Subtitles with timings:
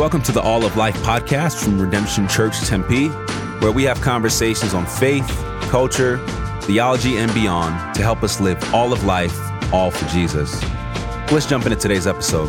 [0.00, 3.08] Welcome to the All of Life podcast from Redemption Church Tempe,
[3.58, 5.28] where we have conversations on faith,
[5.68, 6.16] culture,
[6.62, 9.38] theology, and beyond to help us live all of life,
[9.74, 10.58] all for Jesus.
[11.30, 12.48] Let's jump into today's episode.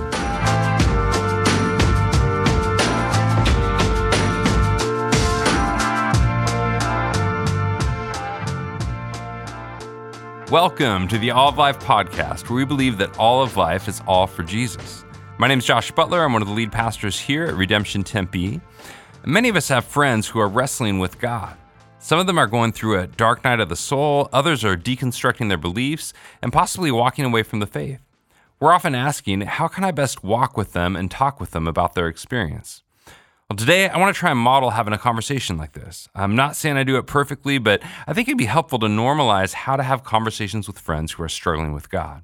[10.50, 14.02] Welcome to the All of Life podcast, where we believe that all of life is
[14.08, 15.01] all for Jesus.
[15.42, 16.24] My name is Josh Butler.
[16.24, 18.62] I'm one of the lead pastors here at Redemption Tempe.
[19.26, 21.58] Many of us have friends who are wrestling with God.
[21.98, 25.50] Some of them are going through a dark night of the soul, others are deconstructing
[25.50, 26.14] their beliefs
[26.44, 28.02] and possibly walking away from the faith.
[28.60, 31.96] We're often asking, how can I best walk with them and talk with them about
[31.96, 32.84] their experience?
[33.50, 36.08] Well, today I want to try and model having a conversation like this.
[36.14, 39.54] I'm not saying I do it perfectly, but I think it'd be helpful to normalize
[39.54, 42.22] how to have conversations with friends who are struggling with God.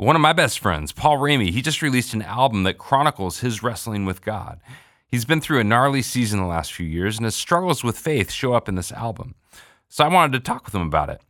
[0.00, 3.62] One of my best friends, Paul Ramey, he just released an album that chronicles his
[3.62, 4.58] wrestling with God.
[5.06, 8.30] He's been through a gnarly season the last few years, and his struggles with faith
[8.30, 9.34] show up in this album.
[9.90, 11.20] So I wanted to talk with him about it.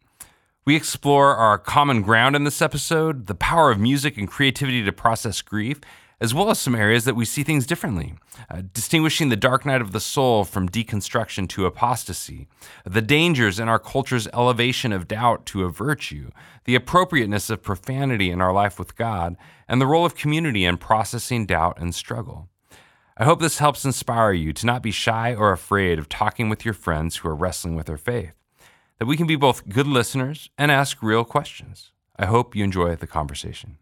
[0.65, 4.93] We explore our common ground in this episode, the power of music and creativity to
[4.93, 5.81] process grief,
[6.21, 8.15] as well as some areas that we see things differently,
[8.51, 12.47] uh, distinguishing the dark night of the soul from deconstruction to apostasy,
[12.85, 16.31] the dangers in our culture's elevation of doubt to a virtue,
[16.65, 20.77] the appropriateness of profanity in our life with God, and the role of community in
[20.77, 22.49] processing doubt and struggle.
[23.17, 26.65] I hope this helps inspire you to not be shy or afraid of talking with
[26.65, 28.33] your friends who are wrestling with their faith,
[28.99, 31.93] that we can be both good listeners and ask real questions.
[32.19, 33.79] I hope you enjoy the conversation.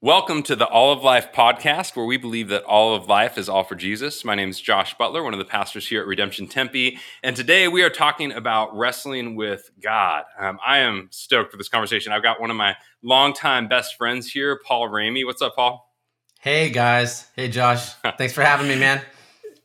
[0.00, 3.48] Welcome to the All of Life podcast, where we believe that all of life is
[3.48, 4.24] all for Jesus.
[4.24, 7.00] My name is Josh Butler, one of the pastors here at Redemption Tempe.
[7.24, 10.22] And today we are talking about wrestling with God.
[10.38, 12.12] Um, I am stoked for this conversation.
[12.12, 15.26] I've got one of my longtime best friends here, Paul Ramey.
[15.26, 15.92] What's up, Paul?
[16.38, 17.26] Hey, guys.
[17.34, 17.94] Hey, Josh.
[18.18, 19.02] Thanks for having me, man.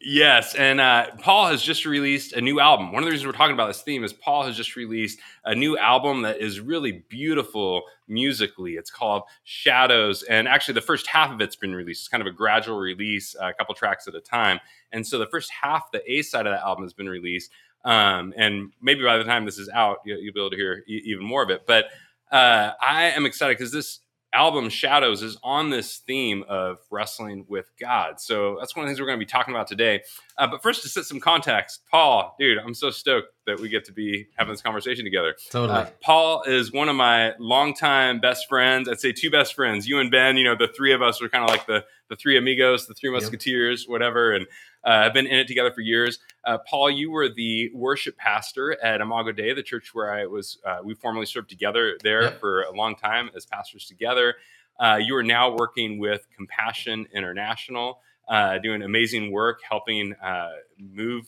[0.01, 2.91] Yes, and uh, Paul has just released a new album.
[2.91, 5.53] One of the reasons we're talking about this theme is Paul has just released a
[5.55, 8.73] new album that is really beautiful musically.
[8.73, 12.01] It's called Shadows, and actually, the first half of it's been released.
[12.01, 14.59] It's kind of a gradual release, uh, a couple tracks at a time.
[14.91, 17.51] And so, the first half, the A side of that album, has been released.
[17.85, 20.83] Um, and maybe by the time this is out, you'll, you'll be able to hear
[20.87, 21.65] e- even more of it.
[21.65, 21.85] But
[22.31, 23.99] uh, I am excited because this
[24.33, 28.19] album Shadows is on this theme of wrestling with God.
[28.19, 30.01] So that's one of the things we're going to be talking about today.
[30.37, 33.85] Uh, but first, to set some context, Paul, dude, I'm so stoked that we get
[33.85, 35.35] to be having this conversation together.
[35.51, 35.79] Totally.
[35.79, 38.89] Uh, Paul is one of my longtime best friends.
[38.89, 39.87] I'd say two best friends.
[39.87, 42.15] You and Ben, you know, the three of us were kind of like the the
[42.15, 43.89] three amigos, the three musketeers, yep.
[43.89, 44.33] whatever.
[44.33, 44.47] And
[44.83, 46.19] uh, have been in it together for years.
[46.45, 50.57] Uh, Paul, you were the worship pastor at Imago Dei, the church where I was.
[50.65, 52.39] Uh, we formerly served together there yep.
[52.39, 54.35] for a long time as pastors together.
[54.79, 61.27] Uh, you are now working with Compassion International, uh, doing amazing work, helping uh, move,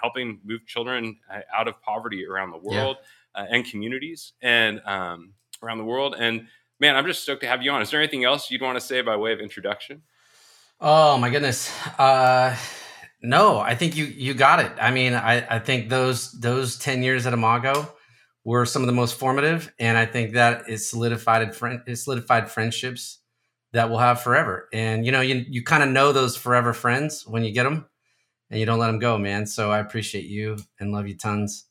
[0.00, 1.16] helping move children
[1.54, 2.96] out of poverty around the world
[3.36, 3.46] yeah.
[3.50, 5.32] and communities and um,
[5.62, 6.14] around the world.
[6.18, 6.46] And
[6.78, 7.82] man, I'm just stoked to have you on.
[7.82, 10.02] Is there anything else you'd want to say by way of introduction?
[10.80, 11.72] Oh my goodness.
[13.20, 14.72] No, I think you you got it.
[14.80, 17.92] I mean, I, I think those those ten years at Imago
[18.44, 22.50] were some of the most formative, and I think that is solidified friend it solidified
[22.50, 23.18] friendships
[23.72, 24.68] that we'll have forever.
[24.72, 27.86] And you know, you you kind of know those forever friends when you get them,
[28.50, 29.46] and you don't let them go, man.
[29.46, 31.64] So I appreciate you and love you tons.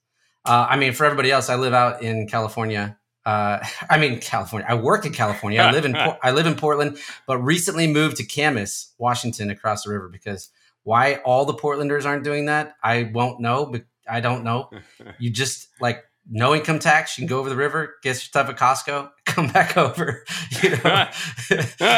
[0.46, 3.60] Uh, I mean, for everybody else, I live out in California, uh,
[3.90, 4.66] I mean California.
[4.70, 5.62] I work in California.
[5.62, 9.92] I live in I live in Portland, but recently moved to Camas, Washington, across the
[9.92, 10.10] river.
[10.10, 10.50] Because
[10.88, 13.66] why all the Portlanders aren't doing that, I won't know.
[13.66, 14.72] But I don't know.
[15.20, 17.18] You just like no income tax.
[17.18, 20.24] You can go over the river, get your stuff at Costco, come back over.
[20.64, 21.08] You know,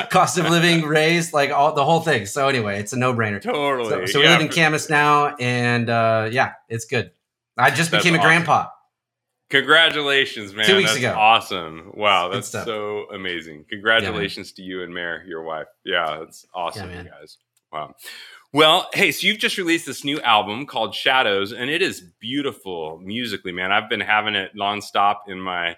[0.10, 2.26] cost of living raised, like all the whole thing.
[2.26, 3.42] So anyway, it's a no brainer.
[3.42, 3.90] Totally.
[3.90, 7.12] So, so we live in Camas now, and uh, yeah, it's good.
[7.58, 8.68] I just became a grandpa.
[9.50, 10.66] Congratulations, man.
[10.66, 11.14] Two weeks that's ago.
[11.16, 11.92] Awesome.
[11.94, 12.30] Wow.
[12.30, 13.66] That's so amazing.
[13.70, 15.68] Congratulations yeah, to you and Mayor, your wife.
[15.86, 17.38] Yeah, that's awesome, yeah, guys.
[17.72, 17.96] Wow.
[18.52, 23.00] Well, hey, so you've just released this new album called Shadows, and it is beautiful
[23.04, 23.72] musically, man.
[23.72, 25.76] I've been having it nonstop in my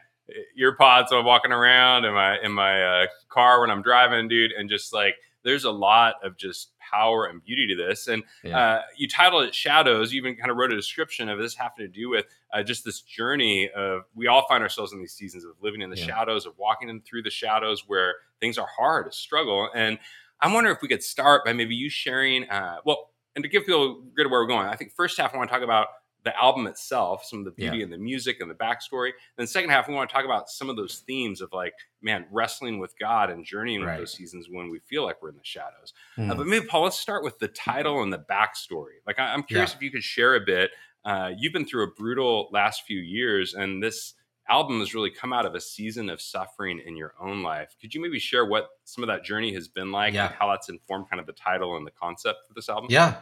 [0.58, 4.52] earpods while I'm walking around in my in my uh, car when I'm driving, dude,
[4.54, 8.08] and just like there's a lot of just power and beauty to this.
[8.08, 8.58] And yeah.
[8.58, 10.14] uh, you titled it Shadows.
[10.14, 12.86] You even kind of wrote a description of this having to do with uh, just
[12.86, 16.06] this journey of we all find ourselves in these seasons of living in the yeah.
[16.06, 19.70] shadows, of walking in through the shadows where things are hard, a struggle.
[19.76, 20.00] And
[20.42, 23.66] I'm wondering if we could start by maybe you sharing, uh, well, and to give
[23.66, 25.88] people a good where we're going, I think first half I want to talk about
[26.24, 27.86] the album itself, some of the beauty Yeah.
[27.86, 29.12] and the music and the backstory.
[29.38, 32.28] Then second half, we want to talk about some of those themes of like, man,
[32.30, 33.94] wrestling with God and journeying Right.
[33.94, 35.94] with those seasons when we feel like we're in the shadows.
[36.18, 36.30] Mm.
[36.30, 39.00] Uh, but maybe Paul, let's start with the title and the backstory.
[39.08, 39.78] Like, I, I'm curious Yeah.
[39.78, 40.70] if you could share a bit.
[41.04, 44.14] Uh, you've been through a brutal last few years, and this
[44.52, 47.76] album has really come out of a season of suffering in your own life.
[47.80, 50.28] Could you maybe share what some of that journey has been like Yeah.
[50.28, 52.88] and how that's informed kind of the title and the concept for this album?
[52.90, 53.16] Yeah,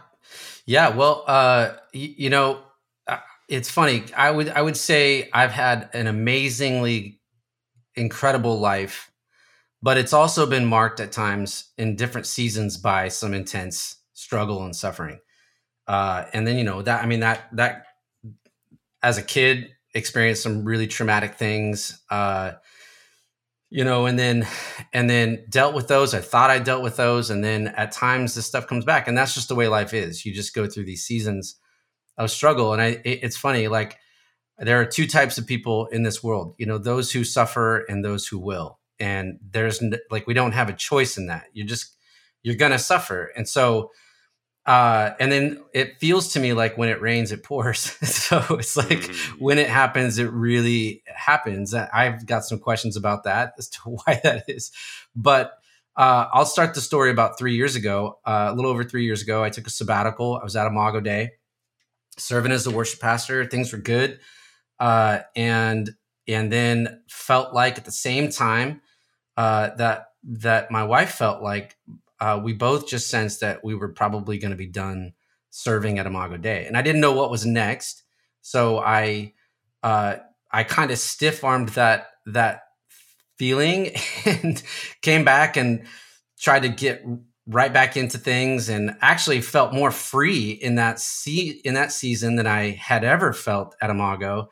[0.65, 0.89] yeah.
[0.89, 2.63] Well, uh, y- you know,
[3.07, 4.03] uh, it's funny.
[4.17, 7.21] I would I would say I've had an amazingly
[7.95, 9.11] incredible life,
[9.81, 14.75] but it's also been marked at times in different seasons by some intense struggle and
[14.75, 15.19] suffering.
[15.87, 17.85] Uh, and then you know that I mean that that
[19.01, 22.01] as a kid experienced some really traumatic things.
[22.09, 22.53] Uh,
[23.69, 24.47] you know, and then
[24.93, 26.13] and then dealt with those.
[26.13, 29.17] I thought I dealt with those, and then at times this stuff comes back, and
[29.17, 30.25] that's just the way life is.
[30.25, 31.55] You just go through these seasons
[32.17, 32.87] of struggle, and I.
[33.05, 33.97] It, it's funny, like
[34.57, 36.55] there are two types of people in this world.
[36.57, 40.69] You know, those who suffer and those who will, and there's like we don't have
[40.69, 41.45] a choice in that.
[41.53, 41.95] you're just
[42.41, 43.91] you're gonna suffer, and so.
[44.69, 47.79] Uh, and then it feels to me like when it rains, it pours.
[48.07, 49.39] so it's like Mhm.
[49.41, 51.73] when it happens, it really happens.
[51.73, 54.71] I've got some questions about that as to why that is.
[55.15, 55.53] But
[55.97, 58.19] uh, I'll start the story about three years ago.
[58.25, 60.37] Uh, a little over three years ago, I took a sabbatical.
[60.39, 61.31] I was at Imago Dei,
[62.17, 63.45] serving as the worship pastor.
[63.45, 64.19] Things were good,
[64.79, 65.91] uh, and
[66.27, 68.81] and then felt like at the same time
[69.37, 71.77] uh, that that my wife felt like
[72.19, 75.13] uh, we both just sensed that we were probably going to be done
[75.49, 78.03] serving at Imago Dei, and I didn't know what was next.
[78.41, 79.33] So I
[79.83, 80.17] uh,
[80.51, 82.61] I kind of stiff armed that that
[83.37, 83.91] feeling
[84.25, 84.61] and
[85.01, 85.85] came back and
[86.37, 87.03] tried to get
[87.47, 92.35] right back into things and actually felt more free in that se- in that season
[92.35, 94.49] than I had ever felt at Imago.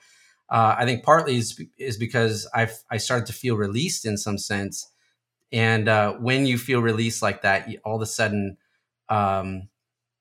[0.49, 4.37] Uh, I think partly is, is because I I started to feel released in some
[4.37, 4.89] sense,
[5.51, 8.57] and uh, when you feel released like that, all of a sudden,
[9.09, 9.69] um,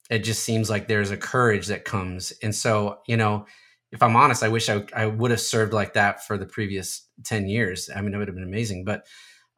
[0.08, 2.32] it just seems like there's a courage that comes.
[2.42, 3.46] And so, you know,
[3.90, 7.08] if I'm honest, I wish I, I would have served like that for the previous
[7.24, 7.90] 10 years.
[7.94, 8.84] I mean, it would have been amazing.
[8.84, 9.06] But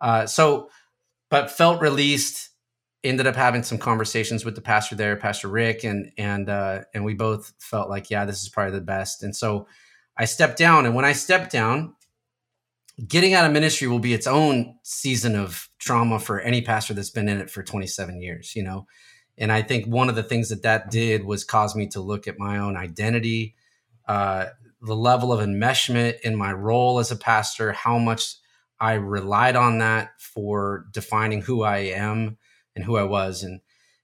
[0.00, 0.70] uh, so,
[1.30, 2.50] but felt released,
[3.04, 7.04] ended up having some conversations with the pastor there, Pastor Rick, and, and, uh, and
[7.04, 9.22] we both felt like, yeah, this is probably the best.
[9.22, 9.66] And so
[10.16, 10.86] I stepped down.
[10.86, 11.94] And when I stepped down,
[13.06, 17.10] getting out of ministry will be its own season of trauma for any pastor that's
[17.10, 18.86] been in it for 27 years, you know?
[19.36, 22.26] And I think one of the things that that did was cause me to look
[22.26, 23.54] at my own identity,
[24.08, 24.46] uh,
[24.82, 28.34] the level of enmeshment in my role as a pastor, how much
[28.80, 32.36] I relied on that for defining who I am
[32.74, 33.44] and who I was.
[33.44, 33.60] And,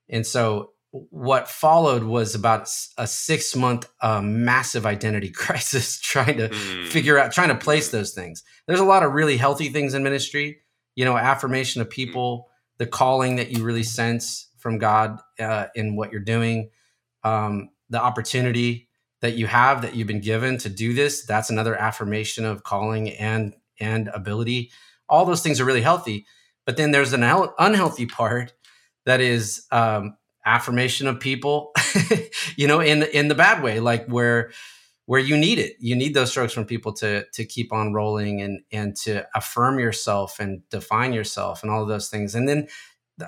[0.08, 0.73] and so
[1.10, 2.68] what followed was about
[2.98, 6.86] a six month uh, massive identity crisis trying to Mm.
[6.88, 8.44] figure out, trying to place those things.
[8.68, 10.58] There's a lot of really healthy things in ministry,
[10.94, 12.48] you know, affirmation of people,
[12.78, 16.70] the calling that you really sense from God uh, in what you're doing,
[17.24, 18.88] um, the opportunity
[19.20, 21.24] that you have that you've been given to do this.
[21.26, 24.70] That's another affirmation of calling and and ability.
[25.08, 26.24] All those things are really healthy,
[26.66, 27.24] but then there's an
[27.58, 28.52] unhealthy part
[29.06, 31.72] that is um, affirmation of people,
[32.56, 34.50] you know, in in the bad way, like where
[35.06, 35.76] where you need it.
[35.80, 39.78] You need those strokes from people to to keep on rolling and and to affirm
[39.78, 42.34] yourself and define yourself and all of those things.
[42.34, 42.68] And then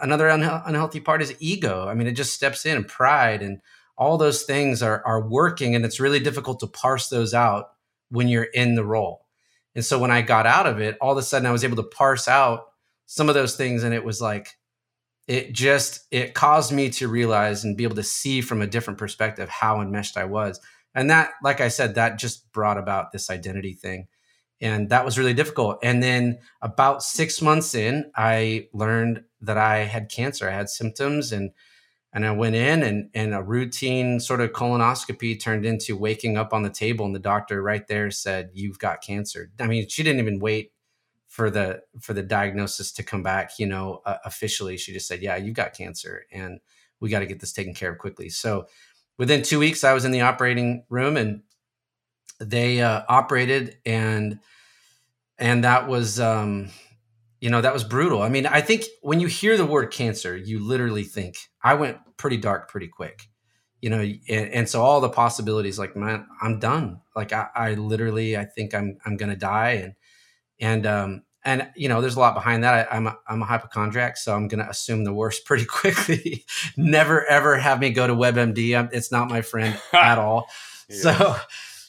[0.02, 1.86] another unhe- unhealthy part is ego.
[1.88, 3.60] I mean, it just steps in and pride and
[3.98, 7.70] all those things are are working, and it's really difficult to parse those out
[8.10, 9.26] when you're in the role.
[9.74, 11.76] And so when I got out of it, all of a sudden I was able
[11.76, 12.66] to parse out
[13.06, 14.48] some of those things, and it was like
[15.26, 18.98] it just it caused me to realize and be able to see from a different
[18.98, 20.60] perspective how enmeshed I was.
[20.94, 24.06] And that, like I said, that just brought about this identity thing.
[24.60, 25.78] And that was really difficult.
[25.82, 30.48] And then about six months in, I learned that I had cancer.
[30.48, 31.50] I had symptoms and
[32.12, 36.54] and I went in and and a routine sort of colonoscopy turned into waking up
[36.54, 39.50] on the table and the doctor right there said, You've got cancer.
[39.60, 40.72] I mean, she didn't even wait
[41.36, 44.78] for the for the diagnosis to come back, you know, uh, officially.
[44.78, 46.60] She just said, "Yeah, you've got cancer and
[46.98, 48.68] we got to get this taken care of quickly." So,
[49.18, 51.42] within 2 weeks I was in the operating room and
[52.40, 54.40] they uh, operated and
[55.38, 56.70] and that was um
[57.40, 60.34] you know that was brutal i mean i think when you hear the word cancer
[60.34, 63.28] you literally think i went pretty dark pretty quick
[63.82, 67.74] you know and, and so all the possibilities like man i'm done like i, I
[67.74, 69.94] literally i think i'm i'm gonna die and
[70.60, 73.46] and um and you know there's a lot behind that I, i'm a, i'm a
[73.46, 76.44] hypochondriac so i'm gonna assume the worst pretty quickly
[76.76, 80.48] never ever have me go to webmd I'm, it's not my friend at all
[80.88, 81.36] So,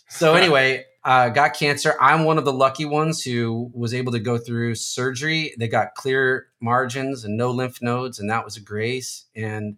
[0.10, 1.96] so anyway, uh, got cancer.
[2.02, 5.54] I'm one of the lucky ones who was able to go through surgery.
[5.58, 9.26] They got clear margins and no lymph nodes, and that was a grace.
[9.36, 9.78] And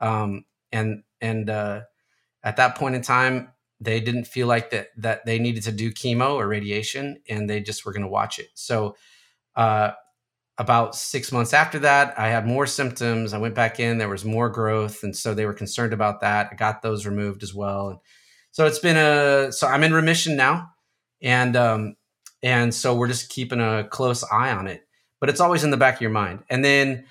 [0.00, 1.80] um, and and uh,
[2.42, 5.90] at that point in time, they didn't feel like that that they needed to do
[5.90, 8.50] chemo or radiation, and they just were going to watch it.
[8.54, 8.96] So.
[9.58, 9.90] Uh,
[10.56, 13.32] about six months after that, I had more symptoms.
[13.32, 13.98] I went back in.
[13.98, 16.48] There was more growth, and so they were concerned about that.
[16.52, 17.90] I got those removed as well.
[17.90, 17.98] And
[18.52, 20.70] so it's been a so I'm in remission now,
[21.20, 21.96] and um,
[22.42, 24.82] and so we're just keeping a close eye on it.
[25.20, 26.44] But it's always in the back of your mind.
[26.48, 27.06] And then,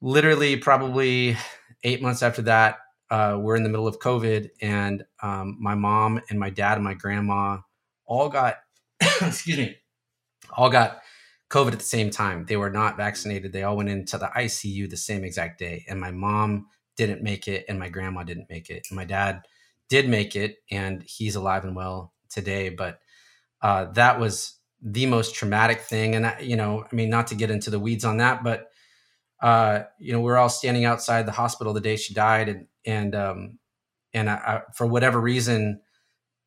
[0.00, 1.36] literally, probably
[1.82, 2.78] eight months after that,
[3.10, 6.84] uh, we're in the middle of COVID, and um, my mom and my dad and
[6.84, 7.58] my grandma
[8.06, 8.56] all got
[9.20, 9.76] excuse me,
[10.56, 11.00] all got
[11.54, 12.46] COVID at the same time.
[12.46, 13.52] They were not vaccinated.
[13.52, 15.84] They all went into the ICU the same exact day.
[15.88, 18.88] And my mom didn't make it, and my grandma didn't make it.
[18.90, 19.42] And my dad
[19.88, 22.70] did make it, and he's alive and well today.
[22.70, 22.98] But
[23.62, 26.16] uh, that was the most traumatic thing.
[26.16, 28.66] And, I, you know, I mean, not to get into the weeds on that, but,
[29.40, 32.48] uh, you know, we are all standing outside the hospital the day she died.
[32.48, 33.58] And, and, um,
[34.12, 35.80] and I, I, for whatever reason,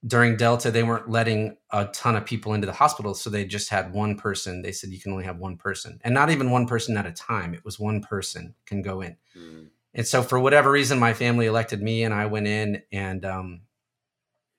[0.05, 3.13] during Delta, they weren't letting a ton of people into the hospital.
[3.13, 4.61] So they just had one person.
[4.61, 7.11] They said you can only have one person and not even one person at a
[7.11, 7.53] time.
[7.53, 9.17] It was one person can go in.
[9.35, 9.69] Mm.
[9.95, 13.61] And so for whatever reason, my family elected me and I went in and, um,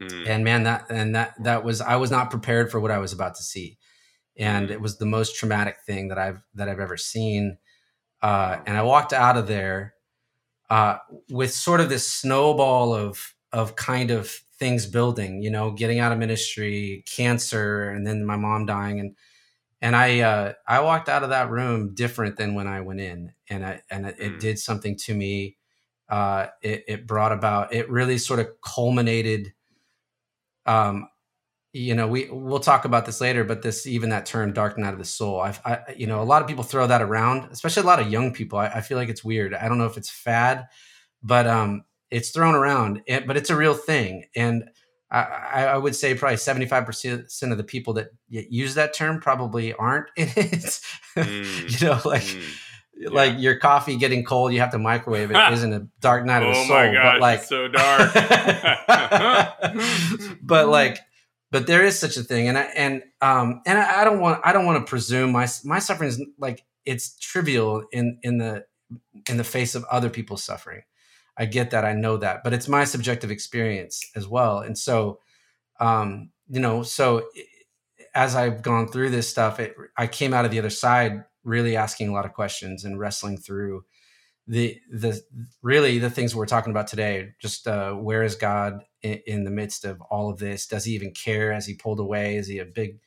[0.03, 0.29] mm.
[0.29, 3.13] and man, that, and that, that was, I was not prepared for what I was
[3.13, 3.79] about to see.
[4.37, 4.73] And mm.
[4.73, 7.59] it was the most traumatic thing that I've, that I've ever seen.
[8.21, 9.95] Uh, and I walked out of there,
[10.69, 10.99] uh,
[11.31, 16.13] with sort of this snowball of, of kind of things building you know getting out
[16.13, 19.01] of ministry cancer and then my mom dying.
[19.01, 19.17] And
[19.81, 23.33] and i uh i walked out of that room different than when i went in.
[23.49, 24.41] And i and it, it mm.
[24.41, 25.57] did something to me.
[26.09, 29.53] Uh it, it brought about it really sort of culminated
[30.67, 31.09] um
[31.73, 34.95] you know we we'll talk about this later but this even that term dark night
[34.95, 37.83] of the soul I've, i you know a lot of people throw that around especially
[37.83, 38.59] a lot of young people.
[38.59, 39.55] I, I feel like it's weird.
[39.55, 40.67] I don't know if it's fad
[41.23, 44.25] but um it's thrown around, but it's a real thing.
[44.35, 44.71] And
[45.11, 50.09] I, I would say probably 75% of the people that use that term probably aren't
[50.17, 50.81] in it.
[51.17, 51.81] Mm.
[51.81, 52.43] you know, like, mm.
[52.97, 53.09] yeah.
[53.11, 55.37] like your coffee getting cold, you have to microwave it.
[55.53, 56.93] isn't a dark night of the oh soul.
[56.93, 58.13] My but like, so dark.
[60.43, 60.99] but like,
[61.51, 62.49] but there is such a thing.
[62.49, 65.49] And I, and, um, and I, I don't want, I don't want to presume my,
[65.65, 68.67] my suffering is like, it's trivial in, in the,
[69.29, 70.83] in the face of other people's suffering.
[71.39, 74.59] I get that, I know that, but it's my subjective experience as well.
[74.59, 75.21] And so,
[75.81, 77.29] um, you know, so
[78.15, 81.77] as I've gone through this stuff, it, I came out of the other side really
[81.77, 83.85] asking a lot of questions and wrestling through
[84.49, 85.21] the the
[85.63, 87.35] really the things we're talking about today.
[87.39, 90.67] Just uh, where is God in, in the midst of all of this?
[90.67, 91.53] Does He even care?
[91.53, 92.37] Has He pulled away?
[92.37, 92.99] Is He a big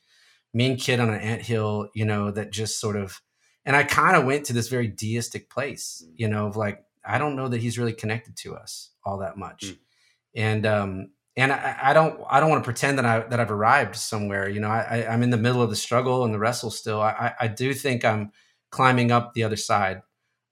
[0.54, 1.88] mean kid on an ant hill?
[1.94, 3.20] You know, that just sort of.
[3.64, 7.18] And I kind of went to this very deistic place, you know, of like I
[7.18, 9.66] don't know that he's really connected to us all that much.
[9.66, 9.78] Mm.
[10.34, 13.50] And um, and I, I, don't I don't want to pretend that I that I've
[13.50, 14.48] arrived somewhere.
[14.48, 17.00] You know, I, I am in the middle of the struggle and the wrestle still.
[17.00, 18.32] I I do think I'm
[18.70, 20.02] climbing up the other side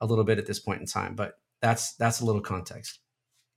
[0.00, 3.00] a little bit at this point in time, but that's that's a little context.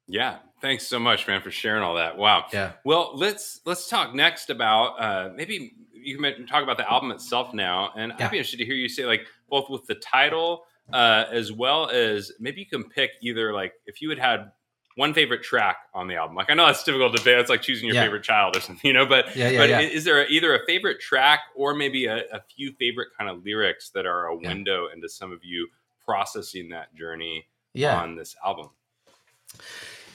[0.07, 2.17] Yeah, thanks so much, man, for sharing all that.
[2.17, 2.45] Wow.
[2.51, 2.73] Yeah.
[2.83, 7.53] Well, let's let's talk next about uh, maybe you can talk about the album itself
[7.53, 8.25] now, and yeah.
[8.25, 11.89] I'd be interested to hear you say like both with the title uh, as well
[11.89, 14.51] as maybe you can pick either like if you had had
[14.95, 16.35] one favorite track on the album.
[16.35, 17.39] Like I know that's difficult to say.
[17.39, 18.03] It's like choosing your yeah.
[18.03, 19.05] favorite child or something, you know.
[19.05, 22.73] But yeah, yeah, but is there either a favorite track or maybe a, a few
[22.73, 25.67] favorite kind of lyrics that are a window into some of you
[26.05, 27.47] processing that journey
[27.83, 28.69] on this album?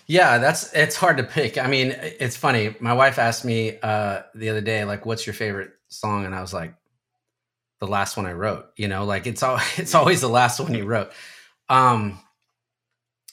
[0.06, 1.58] Yeah, that's it's hard to pick.
[1.58, 2.74] I mean, it's funny.
[2.80, 6.40] My wife asked me uh, the other day, like, "What's your favorite song?" And I
[6.40, 6.72] was like,
[7.80, 8.66] the last one I wrote.
[8.76, 11.12] You know, like it's all it's always the last one you wrote.
[11.68, 12.18] Um,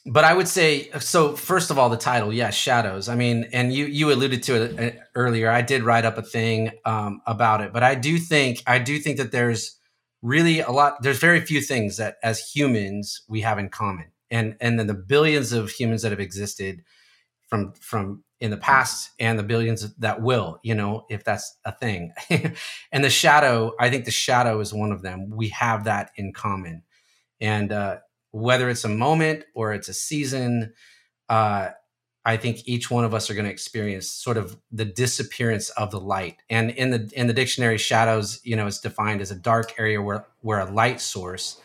[0.06, 1.36] but I would say so.
[1.36, 3.10] First of all, the title, yeah, shadows.
[3.10, 5.50] I mean, and you you alluded to it uh, earlier.
[5.50, 9.00] I did write up a thing um, about it, but I do think I do
[9.00, 9.78] think that there's
[10.22, 11.02] really a lot.
[11.02, 14.94] There's very few things that as humans we have in common, and and then the
[14.94, 16.84] billions of humans that have existed
[17.48, 21.72] from from in the past and the billions that will, you know, if that's a
[21.72, 22.14] thing.
[22.92, 25.30] and the shadow, I think the shadow is one of them.
[25.30, 26.84] We have that in common.
[27.40, 27.98] And uh,
[28.32, 30.74] whether it's a moment or it's a season,
[31.30, 31.70] uh,
[32.26, 35.92] I think each one of us are going to experience sort of the disappearance of
[35.92, 36.38] the light.
[36.50, 40.02] And in the in the dictionary, shadows, you know, is defined as a dark area
[40.02, 41.62] where where a light source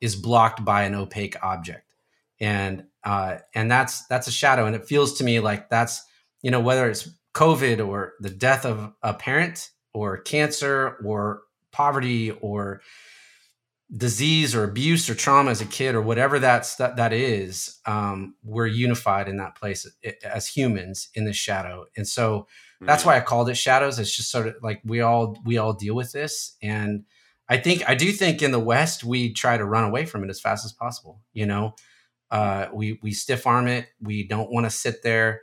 [0.00, 1.94] is blocked by an opaque object.
[2.40, 4.66] And uh, and that's that's a shadow.
[4.66, 6.02] And it feels to me like that's
[6.42, 11.42] you know, whether it's COVID or the death of a parent or cancer or
[11.72, 12.80] poverty or
[13.96, 18.34] disease or abuse or trauma as a kid or whatever that's that that is um,
[18.44, 19.86] we're unified in that place
[20.22, 21.84] as humans in the shadow.
[21.96, 22.46] And so
[22.82, 23.98] that's why i called it shadows.
[23.98, 26.56] It's just sort of like we all we all deal with this.
[26.62, 27.04] And
[27.48, 30.30] i think i do think in the west we try to run away from it
[30.30, 31.74] as fast as possible you know?
[32.30, 33.88] Uh, we we stiff arm it.
[34.00, 35.40] We don't want to sit there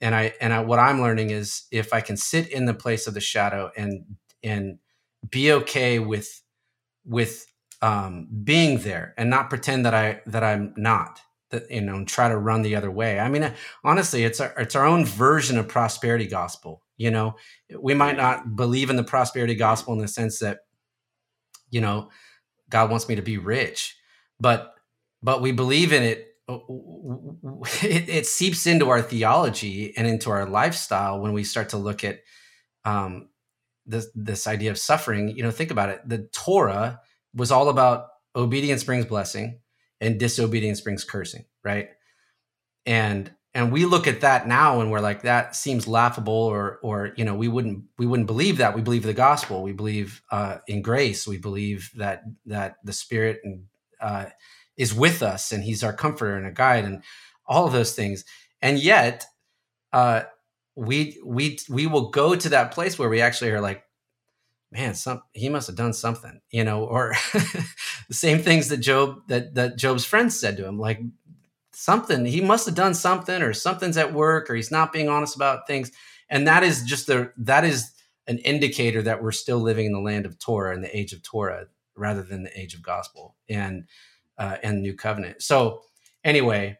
[0.00, 3.06] and i and I, what i'm learning is if i can sit in the place
[3.06, 4.04] of the shadow and
[4.42, 4.78] and
[5.30, 6.42] be okay with
[7.04, 7.46] with
[7.82, 11.20] um, being there and not pretend that I that I'm not
[11.50, 13.20] that you know and try to run the other way.
[13.20, 13.52] I mean,
[13.84, 16.82] honestly, it's our, it's our own version of prosperity gospel.
[16.96, 17.36] You know,
[17.78, 20.60] we might not believe in the prosperity gospel in the sense that
[21.70, 22.08] you know
[22.70, 23.96] God wants me to be rich,
[24.40, 24.74] but
[25.22, 26.28] but we believe in it.
[27.82, 32.04] It, it seeps into our theology and into our lifestyle when we start to look
[32.04, 32.20] at
[32.84, 33.28] um,
[33.86, 35.30] this this idea of suffering.
[35.36, 36.06] You know, think about it.
[36.06, 37.00] The Torah
[37.34, 39.60] was all about obedience brings blessing
[40.00, 41.90] and disobedience brings cursing, right?
[42.86, 47.12] And and we look at that now and we're like that seems laughable or or
[47.16, 50.58] you know we wouldn't we wouldn't believe that we believe the gospel we believe uh,
[50.66, 53.64] in grace we believe that that the spirit and,
[54.00, 54.26] uh,
[54.76, 57.02] is with us and he's our comforter and a guide and
[57.46, 58.24] all of those things.
[58.62, 59.24] And yet
[59.92, 60.22] uh,
[60.74, 63.84] we we we will go to that place where we actually are like
[64.74, 69.20] man, some he must have done something, you know, or the same things that Job
[69.28, 71.00] that that Job's friends said to him, like
[71.72, 75.36] something he must have done something, or something's at work, or he's not being honest
[75.36, 75.92] about things,
[76.28, 77.92] and that is just the that is
[78.26, 81.22] an indicator that we're still living in the land of Torah in the age of
[81.22, 81.66] Torah
[81.96, 83.36] rather than the age of gospel.
[83.48, 83.84] And
[84.38, 85.42] uh, and new covenant.
[85.42, 85.82] So
[86.22, 86.78] anyway,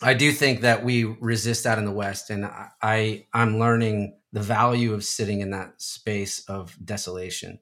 [0.00, 2.48] I do think that we resist that in the West, and
[2.82, 7.58] I I'm learning the value of sitting in that space of desolation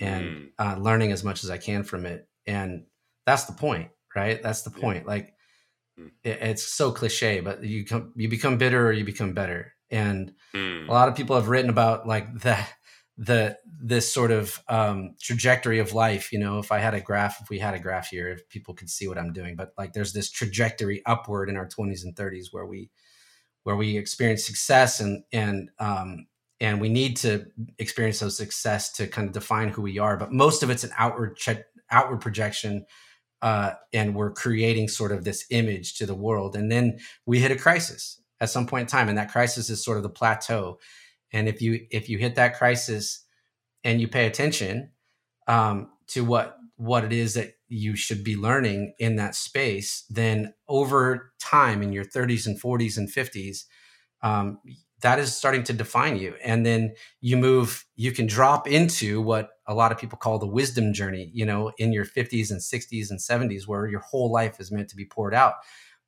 [0.00, 0.48] and mm.
[0.58, 2.28] uh, learning as much as I can from it.
[2.46, 2.86] And
[3.26, 4.42] that's the point, right?
[4.42, 5.04] That's the point.
[5.04, 5.08] Yeah.
[5.08, 5.34] Like
[5.98, 6.10] mm.
[6.24, 9.74] it, it's so cliche, but you come, you become bitter or you become better.
[9.90, 10.88] And mm.
[10.88, 12.72] a lot of people have written about like that,
[13.18, 16.32] the this sort of um, trajectory of life.
[16.32, 18.74] You know, if I had a graph, if we had a graph here, if people
[18.74, 22.14] could see what I'm doing, but like there's this trajectory upward in our 20s and
[22.14, 22.90] 30s where we
[23.64, 26.26] where we experience success and and um,
[26.60, 27.46] and we need to
[27.78, 30.16] experience those success to kind of define who we are.
[30.16, 32.86] But most of it's an outward che- outward projection,
[33.42, 36.54] uh, and we're creating sort of this image to the world.
[36.54, 39.84] And then we hit a crisis at some point in time, and that crisis is
[39.84, 40.78] sort of the plateau.
[41.32, 43.24] And if you if you hit that crisis
[43.84, 44.90] and you pay attention
[45.46, 50.54] um, to what what it is that you should be learning in that space, then
[50.68, 53.64] over time in your 30s and 40s and 50s,
[54.22, 54.58] um,
[55.00, 56.34] that is starting to define you.
[56.42, 60.46] And then you move, you can drop into what a lot of people call the
[60.46, 64.58] wisdom journey, you know, in your 50s and 60s and 70s, where your whole life
[64.60, 65.54] is meant to be poured out.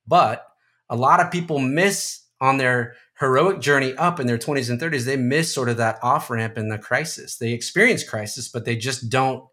[0.07, 0.47] But
[0.89, 5.05] a lot of people miss on their heroic journey up in their 20s and 30s,
[5.05, 7.37] they miss sort of that off ramp in the crisis.
[7.37, 9.45] They experience crisis, but they just don't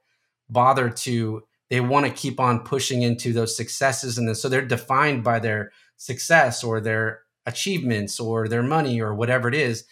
[0.50, 4.66] bother to they want to keep on pushing into those successes and then, so they're
[4.66, 9.84] defined by their success or their achievements or their money or whatever it is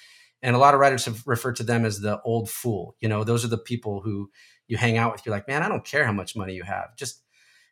[0.42, 3.24] and a lot of writers have referred to them as the old fool you know
[3.24, 4.30] those are the people who
[4.68, 6.96] you hang out with you're like man i don't care how much money you have
[6.96, 7.22] just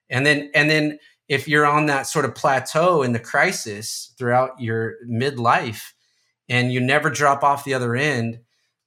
[0.09, 4.59] and then and then if you're on that sort of plateau in the crisis throughout
[4.59, 5.93] your midlife
[6.49, 8.39] and you never drop off the other end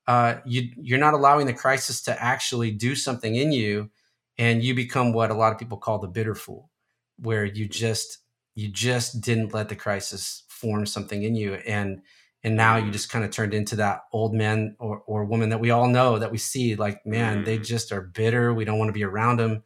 [0.07, 3.91] uh, you you're not allowing the crisis to actually do something in you
[4.39, 6.71] and you become what a lot of people call the bitter fool
[7.19, 8.19] where you just
[8.55, 12.01] you just didn't let the crisis form something in you and
[12.45, 15.59] and now you just kind of turned into that old man or, or woman that
[15.59, 17.65] we all know that we see like man they mm.
[17.65, 19.63] just are bitter we don't want to be around them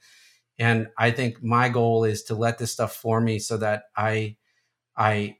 [0.60, 4.36] and i think my goal is to let this stuff form me so that i
[4.96, 5.36] i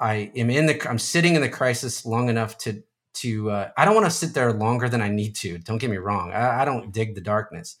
[0.00, 2.82] i am in the i'm sitting in the crisis long enough to
[3.14, 5.90] to uh, i don't want to sit there longer than i need to don't get
[5.90, 7.76] me wrong I, I don't dig the darkness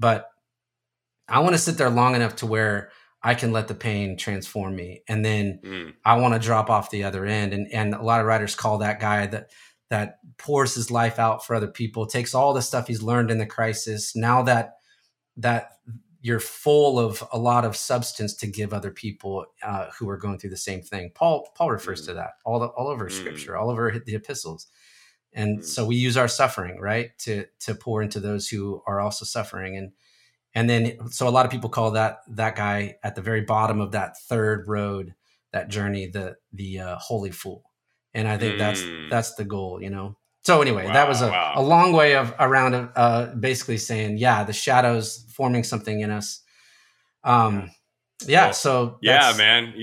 [0.00, 0.30] but
[1.30, 2.90] I want to sit there long enough to where
[3.22, 5.92] I can let the pain transform me, and then mm.
[6.04, 7.52] I want to drop off the other end.
[7.54, 9.50] And and a lot of writers call that guy that
[9.90, 13.38] that pours his life out for other people, takes all the stuff he's learned in
[13.38, 14.16] the crisis.
[14.16, 14.72] Now that
[15.36, 15.72] that
[16.20, 20.38] you're full of a lot of substance to give other people uh, who are going
[20.38, 21.10] through the same thing.
[21.14, 22.06] Paul Paul refers mm.
[22.06, 23.12] to that all the, all over mm.
[23.12, 24.66] Scripture, all over the epistles.
[25.32, 25.64] And mm.
[25.64, 29.76] so we use our suffering, right, to to pour into those who are also suffering.
[29.76, 29.92] And
[30.54, 33.80] and then so a lot of people call that that guy at the very bottom
[33.80, 35.14] of that third road
[35.52, 37.70] that journey the the uh, holy fool
[38.14, 38.58] and I think mm.
[38.58, 40.16] that's that's the goal, you know.
[40.42, 41.52] So anyway, wow, that was a, wow.
[41.56, 46.42] a long way of around uh, basically saying, yeah, the shadows forming something in us.
[47.24, 47.70] Um,
[48.26, 48.46] yeah.
[48.46, 49.74] Well, so yeah, man.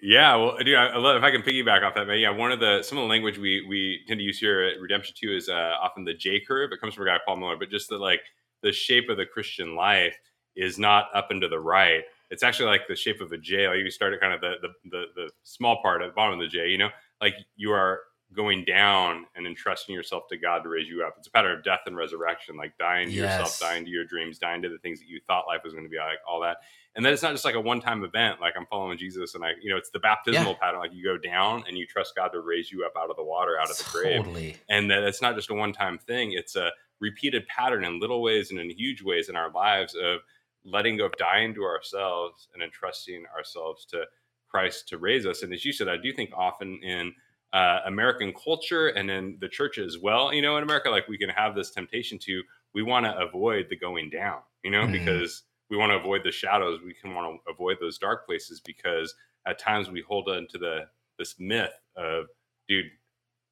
[0.00, 2.20] Yeah, well, dude, I love if I can piggyback off that, man.
[2.20, 4.80] Yeah, one of the some of the language we we tend to use here at
[4.80, 6.70] Redemption too is uh, often the J curve.
[6.72, 8.20] It comes from a guy Paul Miller, but just the like
[8.62, 10.16] the shape of the Christian life
[10.56, 12.02] is not up and to the right.
[12.30, 13.68] It's actually like the shape of a J.
[13.68, 16.38] Like you start at kind of the the the, the small part at the bottom
[16.38, 16.68] of the J.
[16.68, 16.90] You know,
[17.20, 18.00] like you are
[18.34, 21.14] going down and entrusting yourself to God to raise you up.
[21.18, 23.38] It's a pattern of death and resurrection, like dying to yes.
[23.38, 25.84] yourself, dying to your dreams, dying to the things that you thought life was going
[25.84, 26.58] to be like, all that.
[26.94, 29.44] And then it's not just like a one time event, like I'm following Jesus and
[29.44, 30.58] I, you know, it's the baptismal yeah.
[30.60, 30.80] pattern.
[30.80, 33.24] Like you go down and you trust God to raise you up out of the
[33.24, 34.32] water, out of the totally.
[34.32, 34.60] grave.
[34.68, 38.20] And that it's not just a one time thing, it's a repeated pattern in little
[38.20, 40.20] ways and in huge ways in our lives of
[40.64, 44.04] letting go of dying to ourselves and entrusting ourselves to
[44.50, 45.42] Christ to raise us.
[45.42, 47.14] And as you said, I do think often in
[47.52, 50.32] uh, American culture and then the church as well.
[50.32, 52.42] You know, in America, like we can have this temptation to
[52.74, 54.40] we want to avoid the going down.
[54.62, 54.92] You know, mm-hmm.
[54.92, 56.80] because we want to avoid the shadows.
[56.84, 59.14] We can want to avoid those dark places because
[59.46, 60.86] at times we hold on to the
[61.18, 62.26] this myth of,
[62.68, 62.86] dude,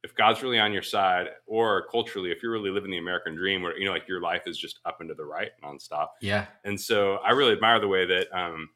[0.04, 3.62] if God's really on your side, or culturally, if you're really living the American dream,
[3.62, 6.08] where you know, like your life is just up and to the right nonstop.
[6.20, 6.46] Yeah.
[6.64, 8.68] And so I really admire the way that um,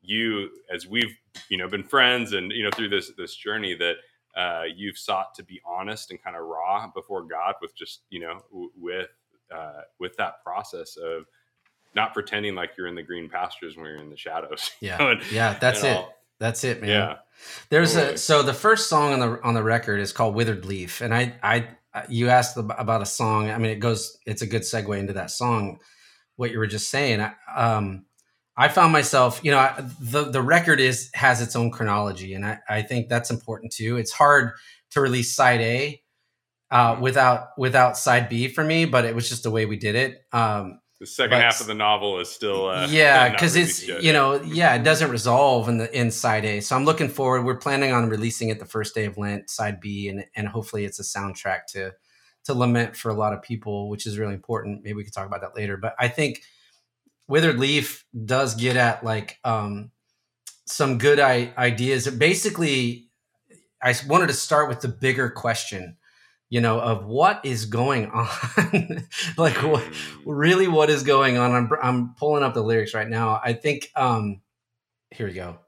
[0.00, 1.14] you, as we've
[1.50, 3.96] you know been friends, and you know through this this journey that
[4.38, 8.20] uh, you've sought to be honest and kind of raw before God with just you
[8.20, 9.08] know w- with
[9.54, 11.24] uh, with that process of
[11.94, 14.70] not pretending like you're in the green pastures when you're in the shadows.
[14.80, 15.96] Yeah, and, yeah, that's it.
[15.96, 16.14] All.
[16.38, 16.90] That's it, man.
[16.90, 17.16] Yeah.
[17.68, 18.14] There's totally.
[18.14, 21.12] a so the first song on the on the record is called "Withered Leaf," and
[21.12, 21.68] I I
[22.08, 23.50] you asked about a song.
[23.50, 24.18] I mean, it goes.
[24.24, 25.80] It's a good segue into that song.
[26.36, 27.20] What you were just saying.
[27.20, 28.04] I, um,
[28.58, 32.58] I found myself, you know, the the record is has its own chronology, and I,
[32.68, 33.96] I think that's important too.
[33.96, 34.52] It's hard
[34.90, 36.02] to release side A
[36.72, 37.02] uh, mm-hmm.
[37.02, 40.24] without without side B for me, but it was just the way we did it.
[40.32, 44.02] Um, the second but, half of the novel is still uh, yeah, because it's yet.
[44.02, 46.60] you know yeah, it doesn't resolve in the in side A.
[46.60, 47.44] So I'm looking forward.
[47.44, 50.84] We're planning on releasing it the first day of Lent, side B, and and hopefully
[50.84, 51.92] it's a soundtrack to
[52.46, 54.82] to lament for a lot of people, which is really important.
[54.82, 55.76] Maybe we could talk about that later.
[55.76, 56.42] But I think
[57.28, 59.90] Withered Leaf does get at like um,
[60.66, 62.08] some good I- ideas.
[62.08, 63.08] Basically,
[63.82, 65.98] I wanted to start with the bigger question,
[66.48, 69.84] you know, of what is going on, like what
[70.24, 71.52] really what is going on.
[71.52, 73.40] I'm I'm pulling up the lyrics right now.
[73.44, 74.40] I think um,
[75.10, 75.58] here we go.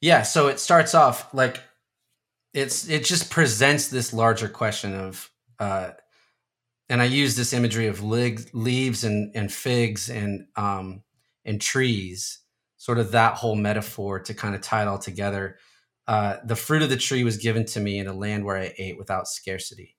[0.00, 1.60] Yeah, so it starts off like
[2.54, 5.90] it's it just presents this larger question of uh,
[6.88, 11.02] and I use this imagery of leaves and, and figs and um,
[11.44, 12.40] and trees,
[12.76, 15.58] sort of that whole metaphor to kind of tie it all together.
[16.06, 18.74] Uh, the fruit of the tree was given to me in a land where I
[18.78, 19.96] ate without scarcity.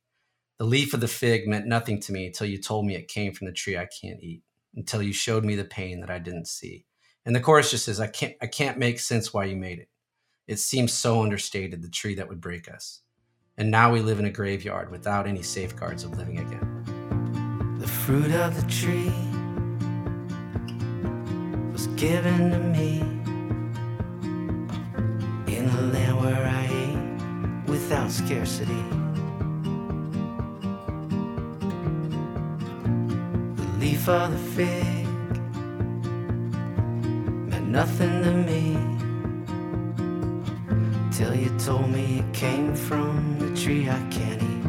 [0.58, 3.34] The leaf of the fig meant nothing to me until you told me it came
[3.34, 4.43] from the tree I can't eat,
[4.75, 6.86] until you showed me the pain that I didn't see.
[7.25, 9.89] And the chorus just says, I can't, I can't make sense why you made it.
[10.47, 13.02] It seems so understated, the tree that would break us.
[13.60, 18.32] And now we live in a graveyard without any safeguards of living again The fruit
[18.32, 19.12] of the tree
[21.74, 23.02] was given to me
[25.54, 28.82] in the land where I ate without scarcity.
[33.58, 35.06] The leaf of the fig
[37.50, 38.78] meant nothing to me
[41.19, 44.65] till you told me it came from the tree I can't eat.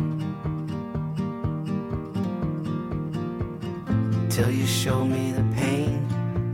[4.29, 6.09] till you showed me the pain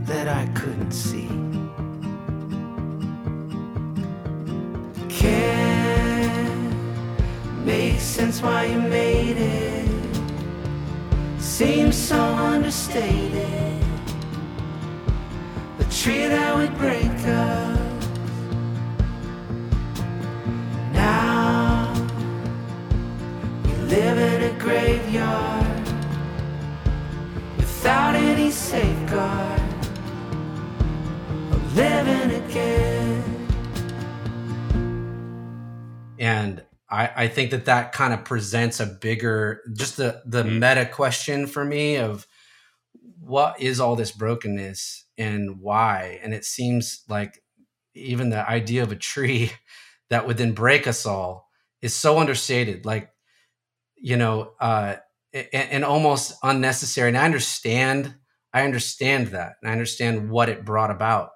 [0.05, 1.29] that I couldn't see.
[5.09, 6.75] Can't
[7.65, 9.89] make sense why you made it.
[11.39, 13.81] Seems so understated.
[15.79, 16.96] The tree that would break
[37.17, 40.53] I, think that that kind of presents a bigger, just the the mm.
[40.53, 42.27] meta question for me of
[43.19, 46.19] what is all this brokenness and why?
[46.23, 47.43] And it seems like
[47.93, 49.51] even the idea of a tree
[50.09, 51.49] that would then break us all
[51.81, 52.85] is so understated.
[52.85, 53.09] Like,
[53.95, 54.95] you know, uh,
[55.33, 57.09] and, and almost unnecessary.
[57.09, 58.15] And I understand,
[58.53, 59.53] I understand that.
[59.61, 61.31] And I understand what it brought about.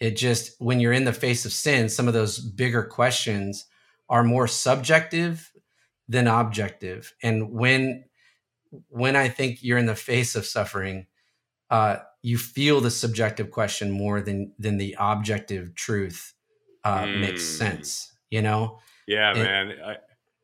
[0.00, 3.64] It just, when you're in the face of sin, some of those bigger questions
[4.08, 5.52] are more subjective
[6.08, 7.14] than objective.
[7.22, 8.04] And when
[8.88, 11.06] when I think you're in the face of suffering,
[11.70, 16.34] uh, you feel the subjective question more than than the objective truth
[16.84, 17.20] uh, mm.
[17.20, 18.12] makes sense.
[18.30, 18.80] You know?
[19.06, 19.96] Yeah, and, man.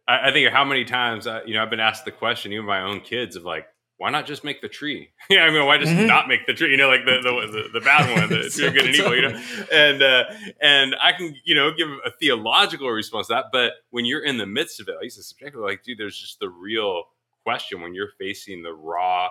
[0.09, 2.66] I, I think how many times I, you know I've been asked the question, even
[2.66, 3.66] my own kids, of like,
[3.98, 5.11] why not just make the tree?
[5.31, 6.07] yeah, I mean, why just mm-hmm.
[6.07, 6.70] not make the tree?
[6.70, 9.14] You know, like the the, the, the bad one, the so, good and evil.
[9.14, 10.24] You know, and uh,
[10.61, 14.38] and I can you know give a theological response to that, but when you're in
[14.38, 15.61] the midst of it, like it's subjective.
[15.61, 17.05] Like, dude, there's just the real
[17.44, 19.28] question when you're facing the raw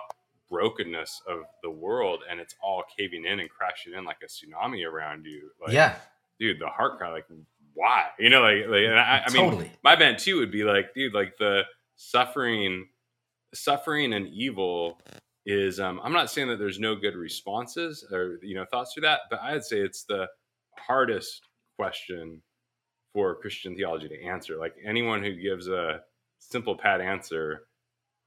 [0.50, 4.86] brokenness of the world and it's all caving in and crashing in like a tsunami
[4.86, 5.50] around you.
[5.60, 5.96] Like, yeah,
[6.38, 7.24] dude, the heart cry, like,
[7.74, 8.04] why?
[8.18, 9.64] You know, like, like and I, I totally.
[9.64, 11.62] mean, my bent too would be like, dude, like the
[11.96, 12.88] suffering,
[13.54, 15.00] suffering and evil
[15.46, 15.80] is.
[15.80, 19.20] Um, I'm not saying that there's no good responses or you know thoughts to that,
[19.30, 20.28] but I'd say it's the
[20.78, 21.42] hardest
[21.78, 22.42] question
[23.12, 24.56] for Christian theology to answer.
[24.56, 26.00] Like anyone who gives a
[26.38, 27.66] simple pat answer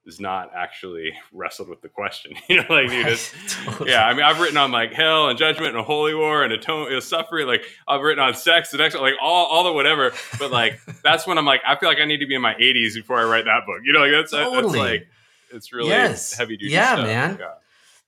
[0.06, 2.34] is not actually wrestled with the question.
[2.50, 3.34] you know, like dude, right.
[3.66, 3.92] totally.
[3.92, 4.06] yeah.
[4.06, 7.04] I mean, I've written on like hell and judgment and a holy war and atonement,
[7.04, 7.48] suffering.
[7.48, 10.14] Like I've written on sex and next, like all all the whatever.
[10.40, 12.54] But like that's when I'm like, I feel like I need to be in my
[12.56, 13.82] 80s before I write that book.
[13.84, 14.62] You know, like that's totally.
[14.62, 15.08] that's like
[15.52, 16.34] it's really yes.
[16.34, 16.72] heavy duty.
[16.72, 17.06] Yeah, stuff.
[17.06, 17.38] man.
[17.40, 17.52] Yeah.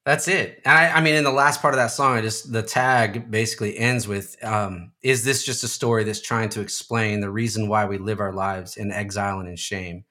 [0.08, 0.62] That's it.
[0.66, 3.78] I, I mean, in the last part of that song, I just the tag basically
[3.78, 7.84] ends with, um, "Is this just a story that's trying to explain the reason why
[7.84, 10.06] we live our lives in exile and in shame?"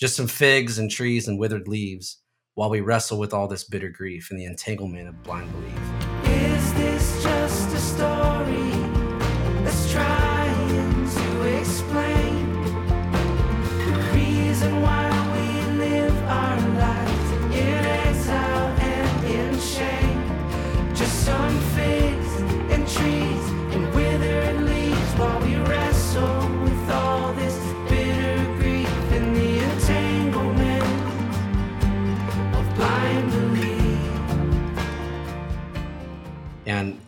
[0.00, 2.22] Just some figs and trees and withered leaves
[2.54, 5.78] while we wrestle with all this bitter grief and the entanglement of blind belief.
[6.24, 8.70] Is this just a story
[9.62, 10.29] that's trying